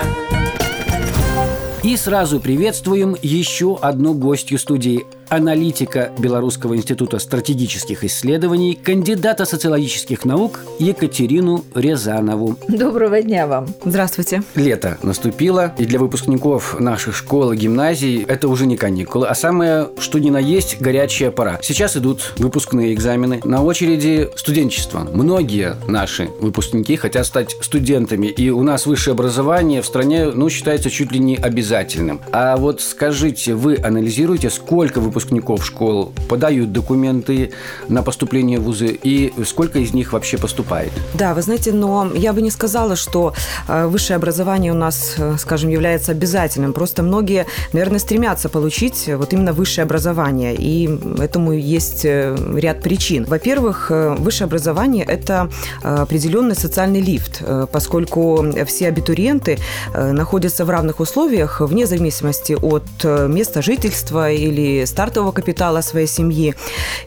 И 1.83 1.97
сразу 1.97 2.41
приветствуем 2.41 3.17
еще 3.23 3.79
одну 3.81 4.13
гостью 4.13 4.59
студии 4.59 5.07
аналитика 5.29 6.11
Белорусского 6.19 6.77
института 6.77 7.19
стратегических 7.19 8.05
исследований, 8.05 8.79
кандидата 8.81 9.45
социологических 9.45 10.25
наук 10.25 10.61
Екатерину 10.79 11.65
Рязанову. 11.75 12.57
Доброго 12.69 13.23
дня 13.23 13.47
вам. 13.47 13.67
Здравствуйте. 13.85 14.43
Лето 14.55 14.99
наступило, 15.03 15.75
и 15.79 15.85
для 15.85 15.99
выпускников 15.99 16.79
наших 16.81 17.17
школ 17.17 17.53
и 17.53 17.57
гимназий 17.57 18.23
это 18.23 18.49
уже 18.49 18.67
не 18.67 18.77
каникулы, 18.77 19.27
а 19.27 19.35
самое, 19.35 19.89
что 19.99 20.19
ни 20.19 20.31
на 20.31 20.39
есть, 20.39 20.81
горячая 20.81 21.31
пора. 21.31 21.59
Сейчас 21.63 21.97
идут 21.97 22.35
выпускные 22.39 22.95
экзамены. 22.95 23.41
На 23.45 23.63
очереди 23.63 24.31
студенчество. 24.37 25.09
Многие 25.13 25.77
наши 25.89 26.29
выпускники 26.41 26.97
хотят 26.97 27.27
стать 27.27 27.57
студентами, 27.61 28.29
и 28.29 28.51
у 28.51 28.63
нас 28.63 28.87
высшее 28.87 29.13
образование 29.13 29.83
в 29.83 29.87
стране, 29.87 30.27
ну, 30.27 30.49
считается 30.49 30.91
чуть 30.91 31.13
ли 31.13 31.19
не 31.19 31.37
обязательным. 31.37 32.21
А 32.33 32.57
вот 32.57 32.81
скажите, 32.81 33.55
вы 33.55 33.77
анализируете, 33.77 34.51
сколько 34.51 35.01
выпускников 35.01 35.16
выпускников 35.17 35.65
школ 35.65 36.13
подают 36.29 36.73
документы 36.73 37.53
на 37.89 38.03
поступление 38.03 38.59
в 38.59 38.65
вузы 38.65 38.89
и 38.89 39.33
сколько 39.47 39.79
из 39.79 39.95
них 39.95 40.13
вообще 40.13 40.37
поступает? 40.37 40.93
Да, 41.15 41.33
вы 41.33 41.41
знаете, 41.41 41.73
но 41.73 42.11
я 42.15 42.35
бы 42.35 42.43
не 42.43 42.51
сказала, 42.51 42.97
что 42.97 43.33
э, 43.69 43.87
высшее 43.87 44.17
образование 44.17 44.73
у 44.73 44.75
нас, 44.75 45.15
э, 45.17 45.37
скажем, 45.39 45.71
является 45.71 46.13
обязательным. 46.13 46.75
Просто 46.75 47.03
многие, 47.03 47.47
наверное, 47.73 47.99
стремятся 47.99 48.49
получить 48.51 49.09
вот 49.09 49.33
именно 49.33 49.55
высшее 49.55 49.85
образование. 49.85 50.55
И 50.55 50.87
этому 51.19 51.53
есть 51.53 52.05
э, 52.05 52.37
ряд 52.55 52.83
причин. 52.83 53.25
Во-первых, 53.25 53.91
высшее 54.19 54.47
образование– 54.47 55.05
это 55.09 55.49
определенный 55.83 56.55
социальный 56.55 57.01
лифт, 57.01 57.43
поскольку 57.73 58.45
все 58.67 58.89
абитуриенты 58.89 59.59
находятся 59.95 60.65
в 60.65 60.71
равных 60.71 61.01
условиях 61.01 61.61
вне 61.61 61.87
зависимости 61.87 62.53
от 62.53 63.05
места 63.29 63.63
жительства 63.63 64.31
или 64.31 64.85
старта 64.85 65.06
стартового 65.07 65.33
капитала 65.33 65.83
своей 65.83 66.09
семьи. 66.09 66.55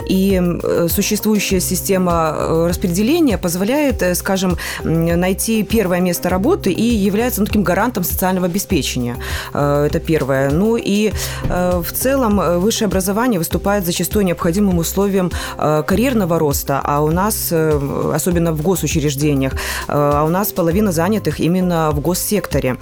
И 0.08 0.42
существующая 0.88 1.60
система 1.60 2.34
э, 2.38 2.68
распределения 2.70 3.38
позволяет, 3.38 4.02
э, 4.02 4.16
скажем, 4.16 4.58
найти 4.84 5.64
первое 5.64 6.00
место 6.00 6.30
работы 6.30 6.72
и 6.72 6.84
является 6.84 7.42
ну, 7.42 7.48
таким 7.48 7.64
гарантом 7.64 8.04
социального 8.04 8.46
обеспечения. 8.46 9.18
Э, 9.54 9.86
это 9.86 10.00
первое. 10.00 10.50
Ну 10.52 10.78
и 10.78 11.12
в 11.50 11.92
целом 11.94 12.62
высшее 12.62 12.88
образование 12.88 13.40
выступает 13.40 13.86
зачастую 13.86 14.26
необходимым 14.26 14.78
условием 14.78 15.32
карьерного 15.58 16.40
роста, 16.40 16.82
а 16.84 17.02
у 17.02 17.12
нас, 17.12 17.52
особенно 17.52 18.52
в 18.54 18.62
госучреждениях, 18.62 19.54
а 19.88 20.24
у 20.26 20.30
нас 20.30 20.52
половина 20.52 20.92
занятых 20.92 21.40
именно 21.40 21.92
в 21.92 22.00
госсекторе. 22.00 22.78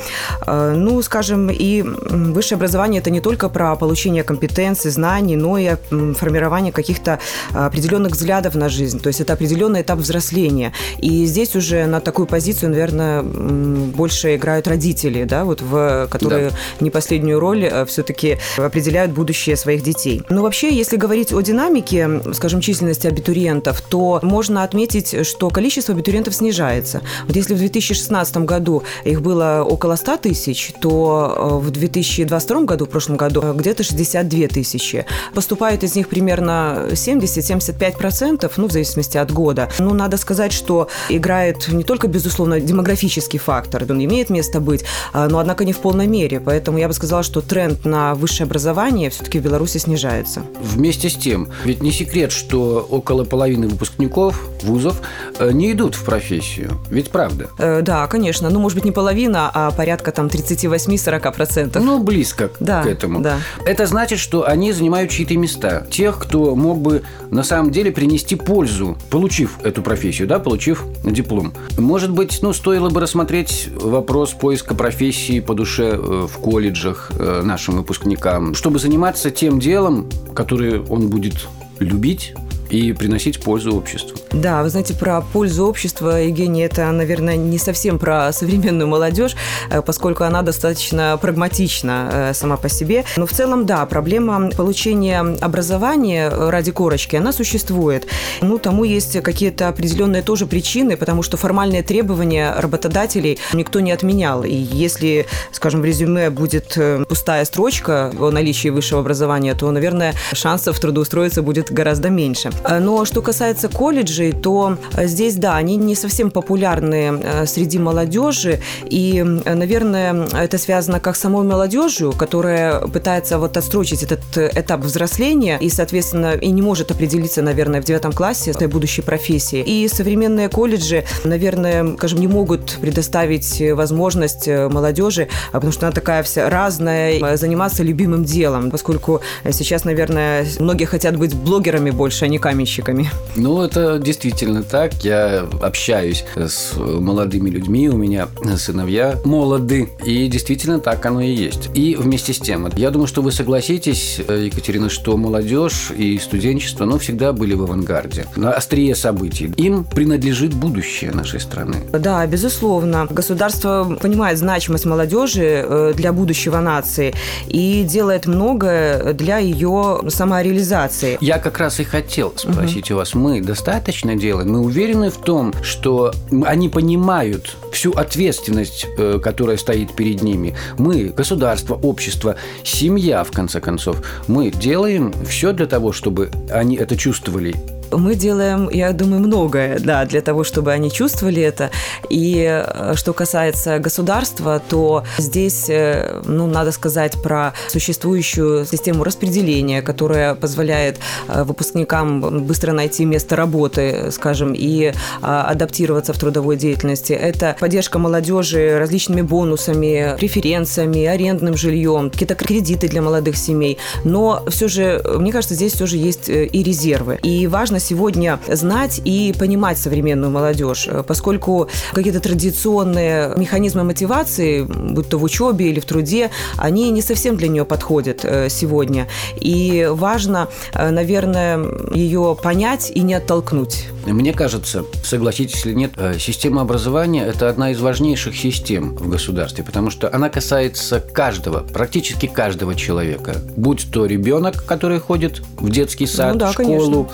Ну, 0.48 1.02
скажем, 1.02 1.50
и 1.50 1.82
высшее 1.82 2.58
образование– 2.58 3.02
это 3.02 3.10
не 3.10 3.22
только 3.22 3.50
про 3.50 3.76
получение 3.76 4.24
компетенций, 4.24 4.92
знаний, 4.92 5.07
знаний, 5.08 5.36
но 5.36 5.58
и 5.58 5.76
формирование 6.16 6.72
каких-то 6.72 7.20
определенных 7.54 8.12
взглядов 8.14 8.56
на 8.56 8.70
жизнь. 8.70 9.00
То 9.00 9.08
есть 9.08 9.22
это 9.22 9.34
определенный 9.34 9.82
этап 9.82 10.00
взросления. 10.00 10.74
И 11.00 11.26
здесь 11.26 11.56
уже 11.56 11.86
на 11.86 12.00
такую 12.02 12.28
позицию, 12.28 12.72
наверное, 12.72 13.24
больше 13.24 14.36
играют 14.36 14.68
родители, 14.68 15.24
да, 15.24 15.46
вот 15.46 15.62
в, 15.62 16.08
которые 16.12 16.50
да. 16.50 16.56
не 16.82 16.90
последнюю 16.90 17.40
роль 17.40 17.64
э, 17.64 17.86
все-таки 17.86 18.38
определяют 18.58 19.12
будущее 19.12 19.56
своих 19.56 19.82
детей. 19.82 20.22
Но 20.30 20.42
вообще, 20.42 20.76
если 20.76 20.98
говорить 20.98 21.34
о 21.34 21.42
динамике, 21.42 22.22
скажем, 22.34 22.60
численности 22.62 23.08
абитуриентов, 23.08 23.82
то 23.82 24.20
можно 24.24 24.64
отметить, 24.64 25.26
что 25.26 25.50
количество 25.50 25.94
абитуриентов 25.94 26.36
снижается. 26.36 27.02
Вот 27.28 27.36
если 27.36 27.54
в 27.54 27.60
2016 27.60 28.38
году 28.38 28.84
их 29.06 29.22
было 29.22 29.66
около 29.68 29.96
100 29.96 30.18
тысяч, 30.18 30.74
то 30.82 31.62
э, 31.62 31.66
в 31.66 31.72
2022 31.72 32.62
году, 32.64 32.86
в 32.86 32.90
прошлом 32.90 33.18
году, 33.18 33.42
э, 33.44 33.54
где-то 33.56 33.84
62 33.84 34.48
тысячи 34.48 34.97
тысячи. 34.98 35.06
Поступает 35.34 35.84
из 35.84 35.96
них 35.96 36.10
примерно 36.10 36.88
70-75%, 36.92 38.52
ну, 38.58 38.68
в 38.68 38.72
зависимости 38.72 39.18
от 39.18 39.32
года. 39.32 39.70
Ну, 39.80 39.94
надо 39.94 40.18
сказать, 40.18 40.54
что 40.54 40.88
играет 41.10 41.68
не 41.68 41.84
только, 41.84 42.08
безусловно, 42.08 42.60
демографический 42.60 43.40
фактор, 43.40 43.86
он 43.90 44.04
имеет 44.04 44.30
место 44.30 44.60
быть, 44.60 44.84
а, 45.14 45.28
но, 45.28 45.40
однако, 45.40 45.66
не 45.66 45.74
в 45.74 45.80
полной 45.80 46.08
мере. 46.08 46.40
Поэтому 46.40 46.78
я 46.78 46.88
бы 46.88 46.94
сказала, 46.94 47.24
что 47.24 47.42
тренд 47.42 47.86
на 47.86 48.16
высшее 48.16 48.46
образование 48.46 49.10
все-таки 49.10 49.40
в 49.40 49.44
Беларуси 49.44 49.78
снижается. 49.78 50.42
Вместе 50.62 51.10
с 51.10 51.16
тем, 51.16 51.50
ведь 51.66 51.84
не 51.84 51.92
секрет, 51.92 52.32
что 52.32 52.86
около 52.90 53.24
половины 53.24 53.68
выпускников 53.68 54.50
вузов 54.64 55.02
э, 55.40 55.52
не 55.52 55.72
идут 55.72 55.96
в 55.96 56.04
профессию. 56.04 56.72
Ведь 56.90 57.10
правда? 57.10 57.50
Э, 57.58 57.82
да, 57.82 58.08
конечно. 58.08 58.50
Ну, 58.50 58.60
может 58.60 58.78
быть, 58.78 58.86
не 58.86 58.92
половина, 58.92 59.50
а 59.54 59.72
порядка 59.72 60.12
там 60.12 60.28
38-40%. 60.28 61.80
Ну, 61.80 62.04
близко 62.04 62.50
да, 62.60 62.84
к 62.84 62.88
этому. 62.88 63.22
Да. 63.22 63.38
Это 63.66 63.86
значит, 63.86 64.20
что 64.20 64.48
они 64.48 64.72
занимают 64.72 65.12
чьи-то 65.12 65.38
места. 65.38 65.86
Тех, 65.90 66.20
кто 66.20 66.56
мог 66.56 66.80
бы 66.80 67.04
на 67.32 67.44
самом 67.44 67.72
деле 67.72 67.92
принести 67.92 68.36
пользу, 68.36 68.98
получив 69.10 69.60
эту 69.64 69.82
профессию, 69.82 70.28
да, 70.28 70.40
получив 70.40 70.84
диплом. 71.04 71.54
Может 71.78 72.12
быть, 72.12 72.40
ну, 72.42 72.54
стоило 72.54 72.90
бы 72.90 73.02
рассмотреть 73.02 73.70
вопрос 73.76 74.32
поиска 74.32 74.76
профессии 74.76 75.40
по 75.40 75.54
душе 75.54 75.92
э, 75.94 76.28
в 76.28 76.38
колледжах 76.40 77.12
э, 77.18 77.42
нашим 77.44 77.78
выпускникам, 77.78 78.56
чтобы 78.56 78.80
заниматься 78.80 79.32
тем 79.32 79.60
делом, 79.60 80.10
которое 80.34 80.82
он 80.82 81.10
будет 81.10 81.48
любить 81.80 82.34
и 82.70 82.94
приносить 82.94 83.40
пользу 83.40 83.76
обществу. 83.76 84.18
Да, 84.32 84.64
вы 84.64 84.70
знаете, 84.70 84.94
про 84.94 85.22
пользу 85.22 85.66
общества, 85.66 86.22
Евгений, 86.22 86.62
это, 86.62 86.92
наверное, 86.92 87.36
не 87.36 87.58
совсем 87.58 88.00
про 88.00 88.32
современную 88.34 88.88
молодежь, 88.88 89.36
э, 89.70 89.82
поскольку 89.82 90.24
она 90.24 90.42
достаточно 90.42 91.18
прагматична 91.22 92.10
э, 92.12 92.34
сама 92.34 92.58
по 92.58 92.70
себе. 92.70 93.06
Но 93.16 93.26
в 93.26 93.32
целом, 93.32 93.66
да, 93.66 93.86
проблема 93.86 94.50
получения 94.52 95.20
образования 95.42 96.30
ради 96.30 96.72
корочки, 96.72 97.16
она 97.16 97.32
существует. 97.32 98.08
Ну, 98.42 98.58
тому 98.58 98.84
есть 98.84 99.22
какие-то 99.22 99.70
определенные 99.70 100.22
тоже 100.22 100.46
причины, 100.46 100.98
потому 100.98 101.24
что 101.24 101.38
формальные 101.38 101.84
требования 101.84 102.54
работодателей 102.58 103.40
никто 103.54 103.80
не 103.80 103.92
отменял. 103.92 104.44
И 104.44 104.54
если, 104.54 105.26
скажем, 105.52 105.82
в 105.82 105.86
резюме 105.86 106.30
будет 106.30 106.78
э, 106.78 107.04
пустая 107.08 107.46
строчка 107.46 108.12
о 108.20 108.32
наличии 108.32 108.70
высшего 108.70 109.02
образования, 109.02 109.56
то, 109.56 109.72
наверное, 109.72 110.14
шансов 110.34 110.80
трудоустроиться 110.80 111.42
будет 111.42 111.72
гораздо 111.72 112.10
меньше. 112.10 112.52
Э, 112.64 112.80
но 112.80 113.06
что 113.06 113.22
касается 113.22 113.70
колледжей, 113.70 114.32
то 114.32 114.78
э, 114.96 115.08
здесь, 115.08 115.36
да, 115.36 115.56
они 115.56 115.76
не 115.76 115.96
совсем 115.96 116.32
популярны 116.32 117.20
э, 117.22 117.46
среди 117.46 117.80
молодежи. 117.80 118.60
И, 118.90 119.24
наверное, 119.24 120.28
это 120.34 120.58
связано 120.58 121.00
как 121.00 121.16
с 121.16 121.20
самой 121.20 121.46
молодежью, 121.46 122.14
которая 122.14 122.80
пытается 122.80 123.40
вот 123.40 123.58
отстрочить 123.58 124.04
этот 124.04 124.38
этап 124.38 124.82
взросления 124.82 125.58
и, 125.60 125.70
соответственно, 125.70 126.34
и 126.34 126.50
не 126.50 126.62
может 126.62 126.92
определиться, 126.92 127.42
наверное, 127.42 127.82
в 127.82 127.86
девятом 127.86 128.14
классе 128.14 128.54
с 128.54 128.68
будущей 128.68 129.02
профессии. 129.02 129.62
И 129.62 129.88
современные 129.88 130.50
колледжи, 130.50 131.04
наверное, 131.24 131.96
скажем, 131.96 132.20
не 132.20 132.28
могут 132.28 132.78
предоставить 132.82 133.62
возможность 133.74 134.48
молодежи, 134.48 135.28
а 135.52 135.54
потому 135.54 135.72
что 135.72 135.88
она 135.88 135.94
такая 135.94 136.24
вся 136.24 136.50
разная, 136.50 137.38
заниматься 137.38 137.84
любимым 137.84 138.24
делом, 138.24 138.72
поскольку 138.72 139.22
сейчас, 139.52 139.86
наверное, 139.86 140.46
многие 140.60 140.86
хотят 140.86 141.18
быть 141.18 141.34
блогерами 141.36 141.92
больше, 141.92 142.26
а 142.26 142.28
не 142.28 142.40
каменщиками. 142.48 143.10
Ну, 143.36 143.62
это 143.62 144.00
действительно 144.00 144.64
так. 144.64 144.94
Я 145.04 145.48
общаюсь 145.62 146.24
с 146.36 146.78
молодыми 146.78 147.50
людьми, 147.50 147.90
у 147.90 147.98
меня 147.98 148.30
сыновья 148.56 149.20
молоды, 149.26 149.90
и 150.06 150.28
действительно 150.28 150.80
так 150.80 151.06
оно 151.06 151.20
и 151.20 151.30
есть. 151.30 151.70
И 151.74 151.96
вместе 151.96 152.32
с 152.32 152.38
тем, 152.38 152.70
я 152.78 152.90
думаю, 152.90 153.08
что 153.08 153.22
вы 153.22 153.34
согласитесь, 153.34 154.20
Екатерина, 154.20 154.90
что 154.90 155.18
молодежь 155.18 155.92
и 155.98 156.18
студенчество, 156.20 156.86
ну, 156.86 156.98
всегда 157.00 157.34
были 157.34 157.54
в 157.54 157.64
авангарде, 157.64 158.26
на 158.38 158.54
острие 158.54 158.96
событий. 158.96 159.52
Им 159.58 159.84
принадлежит 159.84 160.54
будущее 160.54 161.12
нашей 161.12 161.42
страны. 161.42 161.76
Да, 161.92 162.26
безусловно. 162.28 163.08
Государство 163.10 163.98
понимает 164.02 164.38
значимость 164.38 164.86
молодежи 164.86 165.66
э, 165.68 165.94
для 165.98 166.14
будущего 166.14 166.62
нации 166.62 167.14
и 167.48 167.84
делает 167.84 168.26
многое 168.26 169.14
для 169.14 169.40
ее 169.40 170.00
самореализации. 170.08 171.18
Я 171.20 171.40
как 171.40 171.58
раз 171.58 171.82
и 171.82 171.84
хотел 171.84 172.37
спросить 172.40 172.90
угу. 172.90 172.96
у 172.96 172.98
вас, 172.98 173.14
мы 173.14 173.42
достаточно 173.42 174.16
делаем? 174.16 174.52
Мы 174.52 174.60
уверены 174.60 175.10
в 175.10 175.18
том, 175.18 175.54
что 175.62 176.14
они 176.46 176.70
понимают 176.70 177.58
всю 177.72 177.92
ответственность, 177.92 178.88
э, 178.98 179.20
которая 179.22 179.58
стоит 179.58 179.96
перед 179.96 180.22
ними? 180.22 180.56
Мы, 180.78 181.06
государство, 181.10 181.76
общество, 181.76 182.36
семья, 182.64 183.24
в 183.24 183.32
конце 183.32 183.60
концов, 183.60 184.02
мы 184.28 184.52
делаем 184.52 185.14
все 185.28 185.54
для 185.54 185.66
того, 185.66 185.92
чтобы 185.92 186.32
они 186.50 186.76
это 186.76 186.96
чувствовали 186.98 187.56
мы 187.92 188.16
делаем, 188.16 188.70
я 188.70 188.92
думаю, 188.94 189.22
многое, 189.22 189.80
да, 189.80 190.06
для 190.06 190.22
того, 190.22 190.44
чтобы 190.44 190.72
они 190.72 190.92
чувствовали 190.92 191.42
это. 191.42 191.70
И 192.10 192.46
э, 192.46 192.94
что 192.96 193.14
касается 193.14 193.80
государства, 193.80 194.62
то 194.68 195.04
здесь, 195.18 195.70
э, 195.70 196.22
ну, 196.26 196.48
надо 196.48 196.72
сказать 196.72 197.22
про 197.22 197.54
существующую 197.70 198.66
систему 198.66 199.04
распределения, 199.04 199.82
которая 199.82 200.36
позволяет 200.36 201.00
э, 201.28 201.44
выпускникам 201.44 202.46
быстро 202.46 202.74
найти 202.74 203.06
место 203.06 203.36
работы, 203.36 204.12
скажем, 204.12 204.54
и 204.54 204.94
адаптироваться 205.22 206.14
в 206.14 206.18
трудовой 206.18 206.58
деятельности. 206.58 207.14
Это 207.14 207.56
поддержка 207.60 208.00
молодежи 208.00 208.78
различными 208.80 209.22
бонусами, 209.22 210.16
преференциями, 210.18 211.06
арендным 211.06 211.56
жильем, 211.56 212.10
какие-то 212.10 212.36
кредиты 212.36 212.88
для 212.88 213.02
молодых 213.02 213.38
семей. 213.38 213.78
Но 214.04 214.44
все 214.48 214.68
же, 214.68 215.02
мне 215.18 215.32
кажется, 215.32 215.56
здесь 215.56 215.74
все 215.74 215.86
же 215.86 215.98
есть 215.98 216.30
и 216.30 216.64
резервы. 216.64 217.20
И 217.24 217.48
важно 217.48 217.77
важно 217.78 217.80
сегодня 217.80 218.40
знать 218.48 219.02
и 219.06 219.34
понимать 219.38 219.78
современную 219.78 220.32
молодежь, 220.32 220.88
э, 220.88 221.04
поскольку 221.04 221.70
какие-то 221.94 222.20
традиционные 222.20 223.34
механизмы 223.38 223.84
мотивации, 223.84 224.64
будь 224.64 225.10
то 225.10 225.18
в 225.18 225.24
учебе 225.24 225.70
или 225.70 225.80
в 225.80 225.86
труде, 225.86 226.30
они 226.58 226.92
не 226.92 227.02
совсем 227.02 227.38
для 227.38 227.48
нее 227.48 227.66
подходят 227.66 228.22
э, 228.24 228.50
сегодня. 228.50 229.08
И 229.40 229.88
важно, 229.92 230.48
э, 230.74 230.90
наверное, 230.92 231.60
ее 231.94 232.36
понять 232.42 232.92
и 232.96 233.02
не 233.02 233.16
оттолкнуть. 233.16 233.86
Мне 234.06 234.34
кажется, 234.34 234.86
согласитесь 235.04 235.66
или 235.66 235.74
нет, 235.74 235.92
система 236.20 236.62
образования– 236.62 237.26
это 237.28 237.50
одна 237.50 237.72
из 237.72 237.80
важнейших 237.82 238.38
систем 238.38 238.96
в 238.96 239.10
государстве, 239.10 239.64
потому 239.64 239.92
что 239.92 240.10
она 240.14 240.30
касается 240.30 241.00
каждого, 241.00 241.60
практически 241.60 242.28
каждого 242.28 242.74
человека. 242.74 243.36
Будь 243.58 243.88
то 243.92 244.06
ребенок, 244.06 244.64
который 244.66 245.00
ходит 245.00 245.42
в 245.58 245.70
детский 245.70 246.08
сад, 246.08 246.34
ну, 246.34 246.40
да, 246.40 246.54
школу, 246.54 247.10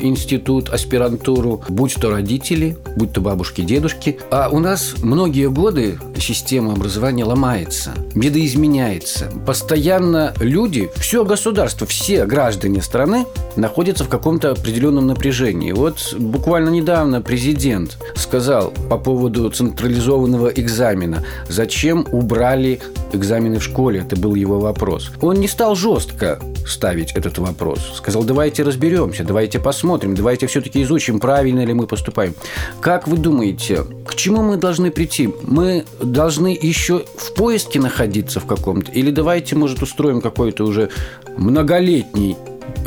институт, 0.00 0.70
аспирантуру, 0.70 1.62
будь 1.68 1.94
то 1.94 2.10
родители, 2.10 2.76
будь 2.96 3.12
то 3.12 3.20
бабушки, 3.20 3.62
дедушки. 3.62 4.18
А 4.30 4.48
у 4.50 4.58
нас 4.58 4.94
многие 5.02 5.48
годы 5.48 5.98
система 6.18 6.72
образования 6.72 7.24
ломается, 7.24 7.92
видоизменяется. 8.14 9.30
Постоянно 9.46 10.34
люди, 10.40 10.90
все 10.96 11.24
государство, 11.24 11.86
все 11.86 12.26
граждане 12.26 12.82
страны 12.82 13.26
находятся 13.56 14.04
в 14.04 14.08
каком-то 14.08 14.52
определенном 14.52 15.06
напряжении. 15.06 15.72
Вот 15.72 16.14
буквально 16.18 16.70
недавно 16.70 17.20
президент 17.20 17.98
сказал 18.14 18.72
по 18.88 18.98
поводу 18.98 19.50
централизованного 19.50 20.48
экзамена, 20.48 21.24
зачем 21.48 22.06
убрали 22.12 22.80
экзамены 23.12 23.58
в 23.58 23.64
школе, 23.64 24.00
это 24.00 24.16
был 24.16 24.34
его 24.34 24.60
вопрос. 24.60 25.10
Он 25.20 25.36
не 25.40 25.48
стал 25.48 25.74
жестко 25.74 26.40
ставить 26.68 27.12
этот 27.12 27.38
вопрос. 27.38 27.80
Сказал, 27.96 28.24
давайте 28.24 28.62
разберемся, 28.62 29.24
давайте 29.24 29.58
посмотрим, 29.58 30.14
давайте 30.14 30.46
все-таки 30.46 30.82
изучим, 30.82 31.20
правильно 31.20 31.64
ли 31.64 31.72
мы 31.72 31.86
поступаем. 31.86 32.34
Как 32.80 33.08
вы 33.08 33.16
думаете, 33.16 33.84
к 34.06 34.14
чему 34.14 34.42
мы 34.42 34.56
должны 34.56 34.90
прийти? 34.90 35.32
Мы 35.42 35.84
должны 36.02 36.58
еще 36.60 37.04
в 37.16 37.34
поиске 37.34 37.80
находиться 37.80 38.40
в 38.40 38.46
каком-то? 38.46 38.92
Или 38.92 39.10
давайте, 39.10 39.56
может, 39.56 39.82
устроим 39.82 40.20
какой-то 40.20 40.64
уже 40.64 40.90
многолетний 41.36 42.36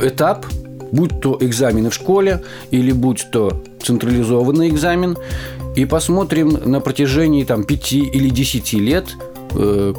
этап, 0.00 0.46
будь 0.92 1.20
то 1.20 1.36
экзамены 1.40 1.90
в 1.90 1.94
школе, 1.94 2.42
или 2.70 2.92
будь 2.92 3.26
то 3.32 3.62
централизованный 3.82 4.68
экзамен, 4.68 5.16
и 5.74 5.86
посмотрим 5.86 6.58
на 6.64 6.80
протяжении 6.80 7.44
там, 7.44 7.64
5 7.64 7.92
или 7.92 8.28
10 8.28 8.72
лет– 8.74 9.06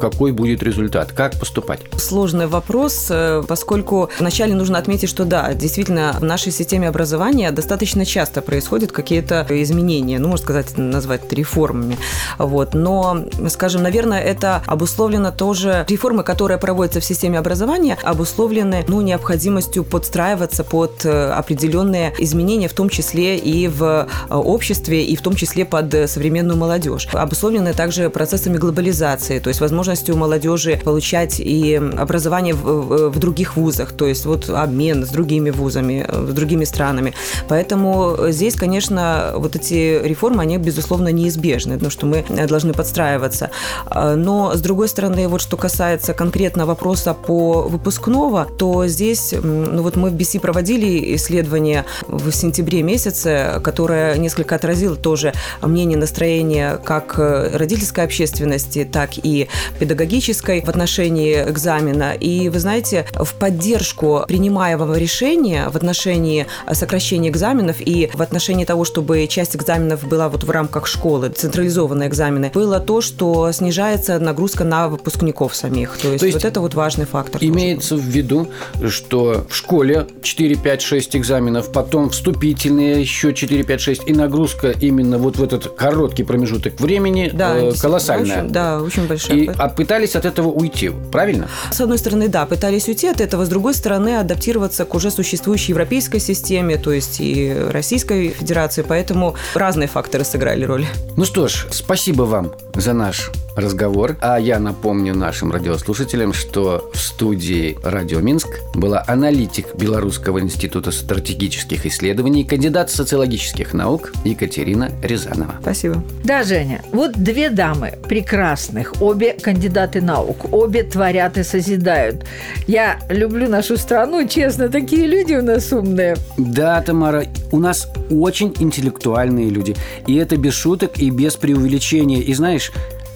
какой 0.00 0.32
будет 0.32 0.62
результат, 0.62 1.12
как 1.12 1.38
поступать? 1.38 1.80
Сложный 1.96 2.46
вопрос, 2.46 3.06
э, 3.10 3.42
поскольку 3.46 4.10
вначале 4.18 4.54
нужно 4.54 4.78
отметить, 4.78 5.08
что 5.08 5.24
да, 5.24 5.54
действительно, 5.54 6.16
в 6.18 6.24
нашей 6.24 6.52
системе 6.52 6.88
образования 6.88 7.50
достаточно 7.50 8.04
часто 8.04 8.42
происходят 8.42 8.92
какие-то 8.92 9.46
изменения, 9.50 10.18
ну, 10.18 10.28
можно 10.28 10.44
сказать, 10.44 10.76
назвать 10.76 11.24
это 11.24 11.34
реформами. 11.34 11.96
Вот. 12.38 12.74
Но, 12.74 13.24
скажем, 13.48 13.82
наверное, 13.82 14.20
это 14.20 14.62
обусловлено 14.66 15.30
тоже, 15.30 15.84
реформы, 15.88 16.22
которые 16.22 16.58
проводятся 16.58 17.00
в 17.00 17.04
системе 17.04 17.38
образования, 17.38 17.96
обусловлены 18.02 18.84
ну, 18.88 19.00
необходимостью 19.00 19.84
подстраиваться 19.84 20.64
под 20.64 21.04
э, 21.04 21.30
определенные 21.30 22.12
изменения, 22.18 22.68
в 22.68 22.74
том 22.74 22.88
числе 22.88 23.36
и 23.36 23.68
в 23.68 24.08
обществе, 24.30 25.04
и 25.04 25.16
в 25.16 25.22
том 25.22 25.34
числе 25.34 25.64
под 25.64 25.94
современную 26.08 26.56
молодежь. 26.56 27.08
Обусловлены 27.12 27.72
также 27.72 28.10
процессами 28.10 28.56
глобализации, 28.56 29.38
то 29.44 29.48
есть 29.48 29.60
возможностью 29.60 30.16
молодежи 30.16 30.80
получать 30.82 31.38
и 31.38 31.74
образование 31.74 32.54
в, 32.54 33.10
в 33.10 33.18
других 33.18 33.56
вузах, 33.56 33.92
то 33.92 34.06
есть 34.06 34.24
вот 34.24 34.48
обмен 34.48 35.04
с 35.04 35.10
другими 35.10 35.50
вузами, 35.50 36.06
с 36.10 36.32
другими 36.32 36.64
странами. 36.64 37.12
Поэтому 37.46 38.16
здесь, 38.30 38.54
конечно, 38.54 39.34
вот 39.36 39.54
эти 39.54 40.02
реформы, 40.02 40.42
они, 40.42 40.56
безусловно, 40.56 41.08
неизбежны, 41.08 41.74
потому 41.74 41.90
что 41.90 42.06
мы 42.06 42.24
должны 42.48 42.72
подстраиваться. 42.72 43.50
Но, 43.94 44.54
с 44.54 44.62
другой 44.62 44.88
стороны, 44.88 45.28
вот 45.28 45.42
что 45.42 45.58
касается 45.58 46.14
конкретно 46.14 46.64
вопроса 46.64 47.12
по 47.12 47.68
выпускного, 47.68 48.46
то 48.46 48.86
здесь, 48.86 49.34
ну 49.42 49.82
вот 49.82 49.96
мы 49.96 50.08
в 50.08 50.14
BC 50.14 50.40
проводили 50.40 51.14
исследование 51.16 51.84
в 52.08 52.32
сентябре 52.32 52.82
месяце, 52.82 53.60
которое 53.62 54.16
несколько 54.16 54.54
отразило 54.54 54.96
тоже 54.96 55.34
мнение, 55.60 55.98
настроение 55.98 56.78
как 56.82 57.18
родительской 57.18 58.04
общественности, 58.04 58.88
так 58.90 59.10
и 59.22 59.33
педагогической 59.78 60.62
в 60.62 60.68
отношении 60.68 61.34
экзамена. 61.34 62.12
И 62.14 62.48
вы 62.48 62.58
знаете, 62.58 63.06
в 63.14 63.34
поддержку 63.34 64.24
принимаемого 64.26 64.96
решения 64.96 65.68
в 65.68 65.76
отношении 65.76 66.46
сокращения 66.72 67.28
экзаменов 67.28 67.76
и 67.80 68.10
в 68.12 68.22
отношении 68.22 68.64
того, 68.64 68.84
чтобы 68.84 69.26
часть 69.26 69.56
экзаменов 69.56 70.06
была 70.06 70.28
вот 70.28 70.44
в 70.44 70.50
рамках 70.50 70.86
школы, 70.86 71.28
централизованные 71.30 72.08
экзамены, 72.08 72.50
было 72.54 72.80
то, 72.80 73.00
что 73.00 73.50
снижается 73.52 74.18
нагрузка 74.18 74.64
на 74.64 74.88
выпускников 74.88 75.54
самих. 75.54 75.98
То 75.98 76.08
есть, 76.08 76.20
то 76.20 76.26
есть 76.26 76.36
вот 76.36 76.44
это 76.44 76.60
вот 76.60 76.74
важный 76.74 77.06
фактор. 77.06 77.42
Имеется 77.42 77.96
в 77.96 78.04
виду, 78.04 78.48
что 78.88 79.44
в 79.48 79.54
школе 79.54 80.06
4, 80.22 80.56
5, 80.56 80.82
6 80.82 81.16
экзаменов, 81.16 81.72
потом 81.72 82.10
вступительные 82.10 83.00
еще 83.00 83.32
4, 83.32 83.62
5, 83.62 83.80
6, 83.80 84.02
и 84.06 84.12
нагрузка 84.12 84.70
именно 84.70 85.18
вот 85.18 85.36
в 85.36 85.42
этот 85.42 85.74
короткий 85.74 86.24
промежуток 86.24 86.80
времени 86.80 87.30
да, 87.32 87.56
э, 87.56 87.72
колоссальная. 87.80 88.42
Очень, 88.42 88.52
да, 88.52 88.80
очень 88.80 89.06
большая. 89.06 89.23
И 89.32 89.50
а 89.56 89.68
пытались 89.68 90.16
от 90.16 90.24
этого 90.24 90.48
уйти, 90.48 90.90
правильно? 91.12 91.48
С 91.70 91.80
одной 91.80 91.98
стороны, 91.98 92.28
да, 92.28 92.46
пытались 92.46 92.88
уйти 92.88 93.08
от 93.08 93.20
этого, 93.20 93.44
с 93.44 93.48
другой 93.48 93.74
стороны, 93.74 94.18
адаптироваться 94.18 94.84
к 94.84 94.94
уже 94.94 95.10
существующей 95.10 95.72
европейской 95.72 96.18
системе, 96.18 96.76
то 96.76 96.92
есть 96.92 97.20
и 97.20 97.54
Российской 97.70 98.28
Федерации, 98.30 98.84
поэтому 98.86 99.34
разные 99.54 99.88
факторы 99.88 100.24
сыграли 100.24 100.64
роль. 100.64 100.86
Ну 101.16 101.24
что 101.24 101.48
ж, 101.48 101.66
спасибо 101.70 102.22
вам 102.22 102.52
за 102.74 102.92
наш 102.92 103.30
разговор. 103.56 104.16
А 104.20 104.38
я 104.38 104.58
напомню 104.58 105.14
нашим 105.14 105.52
радиослушателям, 105.52 106.32
что 106.32 106.90
в 106.92 106.98
студии 106.98 107.78
«Радио 107.82 108.20
Минск» 108.20 108.48
была 108.74 109.04
аналитик 109.06 109.74
Белорусского 109.76 110.40
института 110.40 110.90
стратегических 110.90 111.86
исследований, 111.86 112.44
кандидат 112.44 112.90
социологических 112.90 113.72
наук 113.72 114.12
Екатерина 114.24 114.90
Рязанова. 115.02 115.54
Спасибо. 115.60 116.02
Да, 116.24 116.42
Женя, 116.42 116.82
вот 116.92 117.12
две 117.12 117.50
дамы 117.50 117.94
прекрасных, 118.08 118.94
обе 119.14 119.34
кандидаты 119.34 120.00
наук, 120.00 120.52
обе 120.52 120.82
творят 120.82 121.38
и 121.38 121.44
созидают. 121.44 122.26
Я 122.66 122.98
люблю 123.08 123.48
нашу 123.48 123.76
страну, 123.76 124.26
честно, 124.26 124.68
такие 124.68 125.06
люди 125.06 125.34
у 125.34 125.42
нас 125.42 125.72
умные. 125.72 126.16
Да, 126.36 126.80
Тамара, 126.82 127.24
у 127.52 127.58
нас 127.58 127.88
очень 128.10 128.54
интеллектуальные 128.58 129.50
люди. 129.50 129.76
И 130.06 130.16
это 130.16 130.36
без 130.36 130.54
шуток 130.54 130.98
и 130.98 131.10
без 131.10 131.36
преувеличения. 131.36 132.20
И 132.20 132.34
знаешь, 132.34 132.72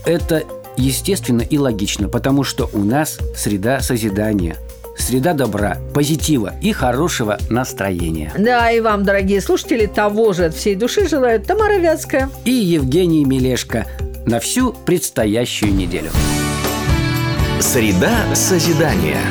это 0.07 0.44
естественно 0.76 1.42
и 1.42 1.59
логично, 1.59 2.09
потому 2.09 2.44
что 2.44 2.70
у 2.72 2.84
нас 2.84 3.18
среда 3.34 3.80
созидания– 3.80 4.57
среда 4.99 5.32
добра, 5.32 5.78
позитива 5.94 6.55
и 6.61 6.72
хорошего 6.72 7.38
настроения. 7.49 8.32
Да, 8.36 8.70
и 8.70 8.80
вам, 8.80 9.05
дорогие 9.05 9.40
слушатели, 9.40 9.86
того 9.86 10.32
же 10.32 10.46
от 10.46 10.55
всей 10.55 10.74
души 10.74 11.09
желают 11.09 11.46
Тамара 11.46 11.78
Вятская 11.78 12.28
и 12.44 12.51
Евгений 12.51 13.24
Мелешко 13.24 13.86
на 14.29 14.41
всю 14.41 14.72
предстоящую 14.72 15.74
неделю. 15.74 16.11
Среда 17.61 18.35
созидания. 18.35 19.22